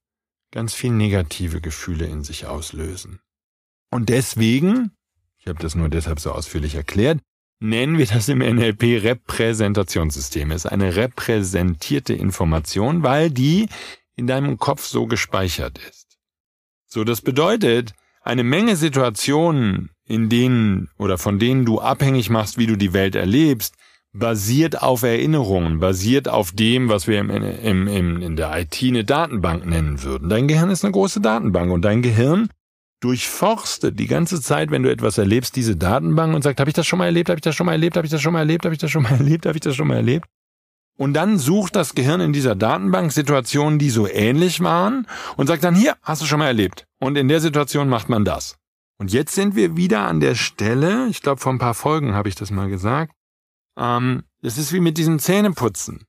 ganz 0.52 0.72
viel 0.72 0.92
negative 0.92 1.60
Gefühle 1.60 2.06
in 2.06 2.22
sich 2.22 2.46
auslösen. 2.46 3.18
Und 3.90 4.08
deswegen, 4.08 4.92
ich 5.40 5.48
habe 5.48 5.58
das 5.58 5.74
nur 5.74 5.88
deshalb 5.88 6.20
so 6.20 6.30
ausführlich 6.30 6.76
erklärt, 6.76 7.18
nennen 7.58 7.98
wir 7.98 8.06
das 8.06 8.28
im 8.28 8.38
NLP 8.38 9.02
Repräsentationssystem. 9.02 10.52
Es 10.52 10.64
ist 10.64 10.70
eine 10.70 10.94
repräsentierte 10.94 12.14
Information, 12.14 13.02
weil 13.02 13.32
die 13.32 13.68
in 14.14 14.28
deinem 14.28 14.58
Kopf 14.58 14.86
so 14.86 15.08
gespeichert 15.08 15.78
ist. 15.78 16.01
So, 16.92 17.04
das 17.04 17.22
bedeutet, 17.22 17.94
eine 18.20 18.44
Menge 18.44 18.76
Situationen, 18.76 19.88
in 20.04 20.28
denen 20.28 20.90
oder 20.98 21.16
von 21.16 21.38
denen 21.38 21.64
du 21.64 21.80
abhängig 21.80 22.28
machst, 22.28 22.58
wie 22.58 22.66
du 22.66 22.76
die 22.76 22.92
Welt 22.92 23.14
erlebst, 23.14 23.76
basiert 24.12 24.82
auf 24.82 25.02
Erinnerungen, 25.02 25.80
basiert 25.80 26.28
auf 26.28 26.52
dem, 26.52 26.90
was 26.90 27.06
wir 27.06 27.18
im, 27.18 27.30
im, 27.30 27.88
im, 27.88 28.20
in 28.20 28.36
der 28.36 28.60
IT 28.60 28.78
eine 28.82 29.04
Datenbank 29.04 29.64
nennen 29.64 30.02
würden. 30.02 30.28
Dein 30.28 30.48
Gehirn 30.48 30.68
ist 30.68 30.84
eine 30.84 30.92
große 30.92 31.22
Datenbank 31.22 31.72
und 31.72 31.80
dein 31.80 32.02
Gehirn 32.02 32.50
durchforstet 33.00 33.98
die 33.98 34.06
ganze 34.06 34.42
Zeit, 34.42 34.70
wenn 34.70 34.82
du 34.82 34.90
etwas 34.90 35.16
erlebst, 35.16 35.56
diese 35.56 35.76
Datenbank 35.76 36.34
und 36.34 36.42
sagt, 36.42 36.60
habe 36.60 36.68
ich 36.68 36.74
das 36.74 36.86
schon 36.86 36.98
mal 36.98 37.06
erlebt, 37.06 37.30
habe 37.30 37.38
ich 37.38 37.42
das 37.42 37.56
schon 37.56 37.64
mal 37.64 37.72
erlebt, 37.72 37.96
habe 37.96 38.04
ich 38.04 38.12
das 38.12 38.20
schon 38.20 38.34
mal 38.34 38.40
erlebt, 38.40 38.66
habe 38.66 38.74
ich 38.74 38.80
das 38.80 38.90
schon 38.90 39.02
mal 39.02 39.12
erlebt, 39.12 39.46
habe 39.46 39.56
ich 39.56 39.62
das 39.62 39.74
schon 39.74 39.88
mal 39.88 39.96
erlebt. 39.96 40.28
Und 40.96 41.14
dann 41.14 41.38
sucht 41.38 41.74
das 41.74 41.94
Gehirn 41.94 42.20
in 42.20 42.32
dieser 42.32 42.54
Datenbank 42.54 43.12
Situationen, 43.12 43.78
die 43.78 43.90
so 43.90 44.06
ähnlich 44.06 44.60
waren 44.60 45.06
und 45.36 45.46
sagt 45.46 45.64
dann, 45.64 45.74
hier, 45.74 45.96
hast 46.02 46.22
du 46.22 46.26
schon 46.26 46.38
mal 46.38 46.46
erlebt. 46.46 46.86
Und 47.00 47.16
in 47.16 47.28
der 47.28 47.40
Situation 47.40 47.88
macht 47.88 48.08
man 48.08 48.24
das. 48.24 48.56
Und 48.98 49.12
jetzt 49.12 49.34
sind 49.34 49.56
wir 49.56 49.76
wieder 49.76 50.06
an 50.06 50.20
der 50.20 50.34
Stelle, 50.34 51.08
ich 51.08 51.22
glaube 51.22 51.40
vor 51.40 51.52
ein 51.52 51.58
paar 51.58 51.74
Folgen 51.74 52.14
habe 52.14 52.28
ich 52.28 52.34
das 52.34 52.50
mal 52.50 52.68
gesagt, 52.68 53.12
ähm, 53.76 54.22
es 54.42 54.58
ist 54.58 54.72
wie 54.72 54.80
mit 54.80 54.98
diesem 54.98 55.18
Zähneputzen. 55.18 56.04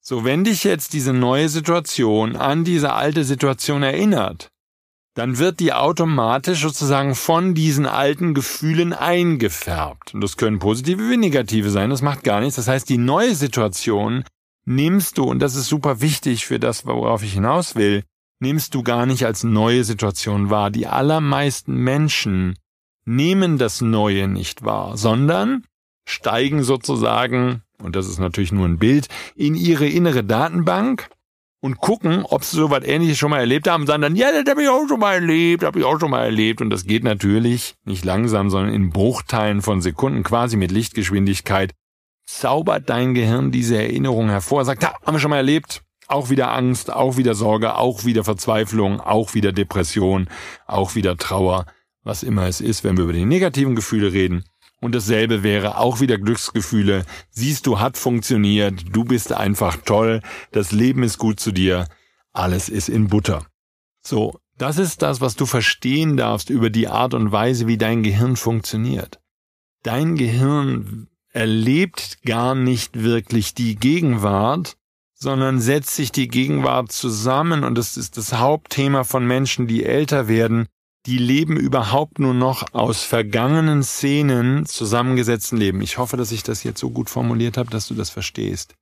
So, 0.00 0.24
wenn 0.24 0.42
dich 0.42 0.64
jetzt 0.64 0.94
diese 0.94 1.12
neue 1.12 1.48
Situation 1.48 2.34
an 2.34 2.64
diese 2.64 2.94
alte 2.94 3.22
Situation 3.22 3.84
erinnert, 3.84 4.51
dann 5.14 5.38
wird 5.38 5.60
die 5.60 5.72
automatisch 5.72 6.62
sozusagen 6.62 7.14
von 7.14 7.54
diesen 7.54 7.86
alten 7.86 8.34
Gefühlen 8.34 8.92
eingefärbt. 8.92 10.14
Und 10.14 10.22
das 10.22 10.36
können 10.36 10.58
positive 10.58 11.10
wie 11.10 11.16
negative 11.16 11.70
sein, 11.70 11.90
das 11.90 12.02
macht 12.02 12.24
gar 12.24 12.40
nichts. 12.40 12.56
Das 12.56 12.68
heißt, 12.68 12.88
die 12.88 12.98
neue 12.98 13.34
Situation 13.34 14.24
nimmst 14.64 15.18
du, 15.18 15.24
und 15.24 15.40
das 15.40 15.54
ist 15.54 15.66
super 15.66 16.00
wichtig 16.00 16.46
für 16.46 16.58
das, 16.58 16.86
worauf 16.86 17.22
ich 17.22 17.34
hinaus 17.34 17.74
will, 17.76 18.04
nimmst 18.40 18.74
du 18.74 18.82
gar 18.82 19.06
nicht 19.06 19.26
als 19.26 19.44
neue 19.44 19.84
Situation 19.84 20.50
wahr. 20.50 20.70
Die 20.70 20.86
allermeisten 20.86 21.74
Menschen 21.76 22.56
nehmen 23.04 23.58
das 23.58 23.80
Neue 23.80 24.28
nicht 24.28 24.64
wahr, 24.64 24.96
sondern 24.96 25.64
steigen 26.06 26.62
sozusagen, 26.62 27.62
und 27.82 27.96
das 27.96 28.08
ist 28.08 28.18
natürlich 28.18 28.52
nur 28.52 28.66
ein 28.66 28.78
Bild, 28.78 29.08
in 29.36 29.54
ihre 29.54 29.86
innere 29.86 30.24
Datenbank 30.24 31.08
und 31.62 31.78
gucken, 31.78 32.24
ob 32.24 32.42
sie 32.42 32.56
so 32.56 32.70
was 32.70 32.84
ähnliches 32.84 33.18
schon 33.18 33.30
mal 33.30 33.38
erlebt 33.38 33.68
haben 33.68 33.86
sagen 33.86 34.02
dann, 34.02 34.16
ja, 34.16 34.32
das 34.32 34.50
habe 34.50 34.64
ich 34.64 34.68
auch 34.68 34.86
schon 34.88 34.98
mal 34.98 35.14
erlebt, 35.14 35.62
habe 35.62 35.78
ich 35.78 35.84
auch 35.84 35.98
schon 35.98 36.10
mal 36.10 36.24
erlebt. 36.24 36.60
Und 36.60 36.70
das 36.70 36.84
geht 36.84 37.04
natürlich 37.04 37.76
nicht 37.84 38.04
langsam, 38.04 38.50
sondern 38.50 38.74
in 38.74 38.90
Bruchteilen 38.90 39.62
von 39.62 39.80
Sekunden, 39.80 40.24
quasi 40.24 40.56
mit 40.56 40.72
Lichtgeschwindigkeit, 40.72 41.72
zaubert 42.26 42.90
dein 42.90 43.14
Gehirn 43.14 43.52
diese 43.52 43.76
Erinnerung 43.76 44.28
hervor, 44.28 44.64
sagt, 44.64 44.82
ja, 44.82 44.92
haben 45.06 45.14
wir 45.14 45.20
schon 45.20 45.30
mal 45.30 45.36
erlebt. 45.36 45.82
Auch 46.08 46.30
wieder 46.30 46.52
Angst, 46.52 46.92
auch 46.92 47.16
wieder 47.16 47.34
Sorge, 47.34 47.76
auch 47.76 48.04
wieder 48.04 48.24
Verzweiflung, 48.24 49.00
auch 49.00 49.34
wieder 49.34 49.52
Depression, 49.52 50.28
auch 50.66 50.96
wieder 50.96 51.16
Trauer, 51.16 51.66
was 52.02 52.24
immer 52.24 52.48
es 52.48 52.60
ist, 52.60 52.82
wenn 52.82 52.96
wir 52.96 53.04
über 53.04 53.12
die 53.12 53.24
negativen 53.24 53.76
Gefühle 53.76 54.12
reden. 54.12 54.44
Und 54.82 54.96
dasselbe 54.96 55.44
wäre 55.44 55.78
auch 55.78 56.00
wieder 56.00 56.18
Glücksgefühle. 56.18 57.06
Siehst 57.30 57.68
du, 57.68 57.78
hat 57.78 57.96
funktioniert. 57.96 58.82
Du 58.90 59.04
bist 59.04 59.32
einfach 59.32 59.76
toll. 59.84 60.22
Das 60.50 60.72
Leben 60.72 61.04
ist 61.04 61.18
gut 61.18 61.38
zu 61.38 61.52
dir. 61.52 61.86
Alles 62.32 62.68
ist 62.68 62.88
in 62.88 63.06
Butter. 63.06 63.46
So, 64.02 64.40
das 64.58 64.78
ist 64.78 65.00
das, 65.02 65.20
was 65.20 65.36
du 65.36 65.46
verstehen 65.46 66.16
darfst 66.16 66.50
über 66.50 66.68
die 66.68 66.88
Art 66.88 67.14
und 67.14 67.30
Weise, 67.30 67.68
wie 67.68 67.78
dein 67.78 68.02
Gehirn 68.02 68.34
funktioniert. 68.34 69.20
Dein 69.84 70.16
Gehirn 70.16 71.06
erlebt 71.30 72.18
gar 72.24 72.56
nicht 72.56 73.04
wirklich 73.04 73.54
die 73.54 73.76
Gegenwart, 73.76 74.76
sondern 75.14 75.60
setzt 75.60 75.94
sich 75.94 76.10
die 76.10 76.26
Gegenwart 76.26 76.90
zusammen 76.90 77.62
und 77.62 77.78
das 77.78 77.96
ist 77.96 78.16
das 78.16 78.32
Hauptthema 78.32 79.04
von 79.04 79.24
Menschen, 79.24 79.68
die 79.68 79.84
älter 79.84 80.26
werden, 80.26 80.66
die 81.06 81.18
leben 81.18 81.56
überhaupt 81.56 82.18
nur 82.18 82.34
noch 82.34 82.72
aus 82.72 83.02
vergangenen 83.02 83.82
Szenen 83.82 84.66
zusammengesetzten 84.66 85.58
Leben. 85.58 85.80
Ich 85.82 85.98
hoffe, 85.98 86.16
dass 86.16 86.30
ich 86.30 86.42
das 86.42 86.62
jetzt 86.62 86.80
so 86.80 86.90
gut 86.90 87.10
formuliert 87.10 87.56
habe, 87.56 87.70
dass 87.70 87.88
du 87.88 87.94
das 87.94 88.10
verstehst. 88.10 88.74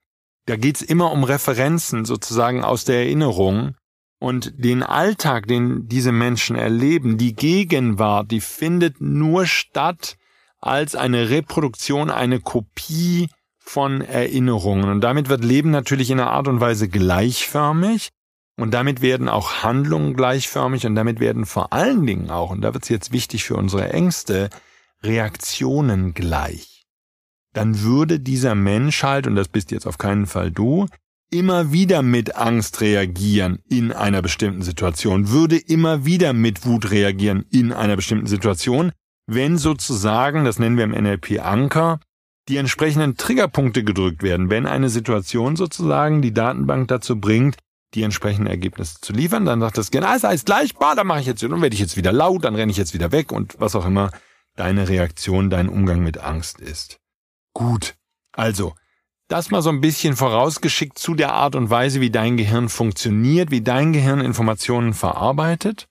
Da 0.46 0.56
geht's 0.56 0.82
immer 0.82 1.12
um 1.12 1.24
Referenzen 1.24 2.04
sozusagen 2.04 2.62
aus 2.62 2.84
der 2.84 2.96
Erinnerung 2.96 3.74
und 4.18 4.52
den 4.62 4.82
Alltag, 4.82 5.46
den 5.46 5.88
diese 5.88 6.12
Menschen 6.12 6.56
erleben, 6.56 7.16
die 7.16 7.34
Gegenwart, 7.34 8.30
die 8.30 8.40
findet 8.40 9.00
nur 9.00 9.46
statt 9.46 10.16
als 10.60 10.94
eine 10.94 11.30
Reproduktion, 11.30 12.10
eine 12.10 12.40
Kopie 12.40 13.28
von 13.58 14.02
Erinnerungen. 14.02 14.90
Und 14.90 15.00
damit 15.00 15.30
wird 15.30 15.42
Leben 15.42 15.70
natürlich 15.70 16.10
in 16.10 16.20
einer 16.20 16.30
Art 16.30 16.48
und 16.48 16.60
Weise 16.60 16.88
gleichförmig, 16.88 18.10
und 18.56 18.72
damit 18.72 19.00
werden 19.00 19.28
auch 19.28 19.62
Handlungen 19.62 20.14
gleichförmig 20.14 20.86
und 20.86 20.94
damit 20.94 21.20
werden 21.20 21.46
vor 21.46 21.72
allen 21.72 22.06
Dingen 22.06 22.30
auch, 22.30 22.50
und 22.50 22.62
da 22.62 22.74
wird 22.74 22.84
es 22.84 22.88
jetzt 22.88 23.12
wichtig 23.12 23.44
für 23.44 23.56
unsere 23.56 23.92
Ängste, 23.92 24.50
Reaktionen 25.02 26.14
gleich. 26.14 26.84
Dann 27.52 27.80
würde 27.80 28.20
dieser 28.20 28.54
Mensch 28.54 29.02
halt, 29.02 29.26
und 29.26 29.34
das 29.34 29.48
bist 29.48 29.70
jetzt 29.70 29.86
auf 29.86 29.98
keinen 29.98 30.26
Fall 30.26 30.50
du, 30.50 30.86
immer 31.30 31.72
wieder 31.72 32.02
mit 32.02 32.36
Angst 32.36 32.80
reagieren 32.80 33.60
in 33.68 33.92
einer 33.92 34.20
bestimmten 34.20 34.62
Situation, 34.62 35.30
würde 35.30 35.56
immer 35.56 36.04
wieder 36.04 36.32
mit 36.32 36.66
Wut 36.66 36.90
reagieren 36.90 37.44
in 37.50 37.72
einer 37.72 37.96
bestimmten 37.96 38.26
Situation, 38.26 38.92
wenn 39.26 39.58
sozusagen, 39.58 40.44
das 40.44 40.58
nennen 40.58 40.76
wir 40.76 40.84
im 40.84 40.90
NLP 40.90 41.40
Anker, 41.40 42.00
die 42.48 42.56
entsprechenden 42.56 43.16
Triggerpunkte 43.16 43.84
gedrückt 43.84 44.22
werden, 44.22 44.50
wenn 44.50 44.66
eine 44.66 44.88
Situation 44.88 45.54
sozusagen 45.54 46.20
die 46.20 46.34
Datenbank 46.34 46.88
dazu 46.88 47.20
bringt, 47.20 47.56
die 47.94 48.02
entsprechenden 48.02 48.46
Ergebnisse 48.46 49.00
zu 49.00 49.12
liefern. 49.12 49.44
Dann 49.44 49.60
sagt 49.60 49.78
das 49.78 49.90
Gehirn, 49.90 50.08
ah, 50.08 50.30
ist 50.30 50.46
gleich, 50.46 50.74
bah, 50.74 50.94
dann 50.94 51.06
mache 51.06 51.20
ich 51.20 51.26
jetzt, 51.26 51.42
dann 51.42 51.62
werde 51.62 51.74
ich 51.74 51.80
jetzt 51.80 51.96
wieder 51.96 52.12
laut, 52.12 52.44
dann 52.44 52.54
renne 52.54 52.70
ich 52.70 52.78
jetzt 52.78 52.94
wieder 52.94 53.12
weg 53.12 53.32
und 53.32 53.56
was 53.58 53.74
auch 53.74 53.86
immer 53.86 54.10
deine 54.56 54.88
Reaktion, 54.88 55.50
dein 55.50 55.68
Umgang 55.68 56.02
mit 56.02 56.18
Angst 56.18 56.60
ist. 56.60 57.00
Gut. 57.54 57.94
Also, 58.32 58.74
das 59.28 59.50
mal 59.50 59.62
so 59.62 59.70
ein 59.70 59.80
bisschen 59.80 60.16
vorausgeschickt 60.16 60.98
zu 60.98 61.14
der 61.14 61.32
Art 61.32 61.54
und 61.54 61.70
Weise, 61.70 62.00
wie 62.00 62.10
dein 62.10 62.36
Gehirn 62.36 62.68
funktioniert, 62.68 63.50
wie 63.50 63.60
dein 63.60 63.92
Gehirn 63.92 64.20
Informationen 64.20 64.92
verarbeitet. 64.92 65.86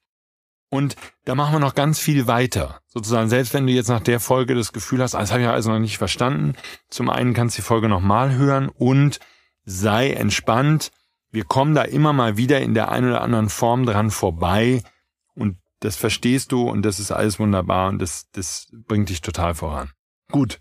Und 0.69 0.95
da 1.25 1.35
machen 1.35 1.53
wir 1.53 1.59
noch 1.59 1.73
ganz 1.73 1.99
viel 1.99 2.27
weiter. 2.27 2.81
Sozusagen, 2.87 3.29
selbst 3.29 3.53
wenn 3.53 3.65
du 3.65 3.73
jetzt 3.73 3.87
nach 3.87 4.01
der 4.01 4.19
Folge 4.19 4.55
das 4.55 4.71
Gefühl 4.71 5.01
hast, 5.01 5.15
das 5.15 5.31
habe 5.31 5.41
ich 5.41 5.47
also 5.47 5.71
noch 5.71 5.79
nicht 5.79 5.97
verstanden. 5.97 6.55
Zum 6.89 7.09
einen 7.09 7.33
kannst 7.33 7.57
du 7.57 7.61
die 7.61 7.65
Folge 7.65 7.89
nochmal 7.89 8.35
hören 8.35 8.69
und 8.69 9.19
sei 9.65 10.11
entspannt 10.11 10.91
wir 11.31 11.43
kommen 11.43 11.75
da 11.75 11.83
immer 11.83 12.13
mal 12.13 12.37
wieder 12.37 12.61
in 12.61 12.73
der 12.73 12.89
einen 12.89 13.09
oder 13.09 13.21
anderen 13.21 13.49
Form 13.49 13.85
dran 13.85 14.11
vorbei 14.11 14.83
und 15.35 15.57
das 15.79 15.95
verstehst 15.95 16.51
du 16.51 16.69
und 16.69 16.83
das 16.83 16.99
ist 16.99 17.11
alles 17.11 17.39
wunderbar 17.39 17.89
und 17.89 17.99
das, 17.99 18.29
das 18.31 18.67
bringt 18.71 19.09
dich 19.09 19.21
total 19.21 19.55
voran. 19.55 19.91
Gut. 20.31 20.59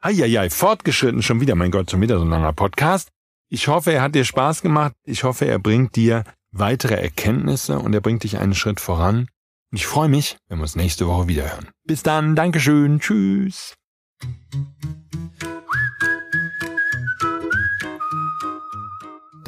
Eieiei, 0.00 0.48
fortgeschritten 0.48 1.22
schon 1.22 1.40
wieder, 1.40 1.54
mein 1.54 1.70
Gott, 1.70 1.90
schon 1.90 2.00
wieder 2.00 2.18
so 2.18 2.24
ein 2.24 2.30
langer 2.30 2.52
Podcast. 2.52 3.10
Ich 3.48 3.68
hoffe, 3.68 3.92
er 3.92 4.02
hat 4.02 4.14
dir 4.14 4.24
Spaß 4.24 4.62
gemacht. 4.62 4.94
Ich 5.04 5.24
hoffe, 5.24 5.44
er 5.44 5.58
bringt 5.58 5.96
dir 5.96 6.24
weitere 6.52 6.94
Erkenntnisse 6.94 7.78
und 7.78 7.92
er 7.92 8.00
bringt 8.00 8.22
dich 8.22 8.38
einen 8.38 8.54
Schritt 8.54 8.80
voran. 8.80 9.28
Und 9.70 9.76
ich 9.76 9.86
freue 9.86 10.08
mich, 10.08 10.36
wenn 10.48 10.58
wir 10.58 10.62
uns 10.62 10.76
nächste 10.76 11.06
Woche 11.06 11.28
wieder 11.28 11.50
hören. 11.50 11.68
Bis 11.84 12.02
dann, 12.02 12.34
Dankeschön, 12.34 13.00
tschüss. 13.00 13.74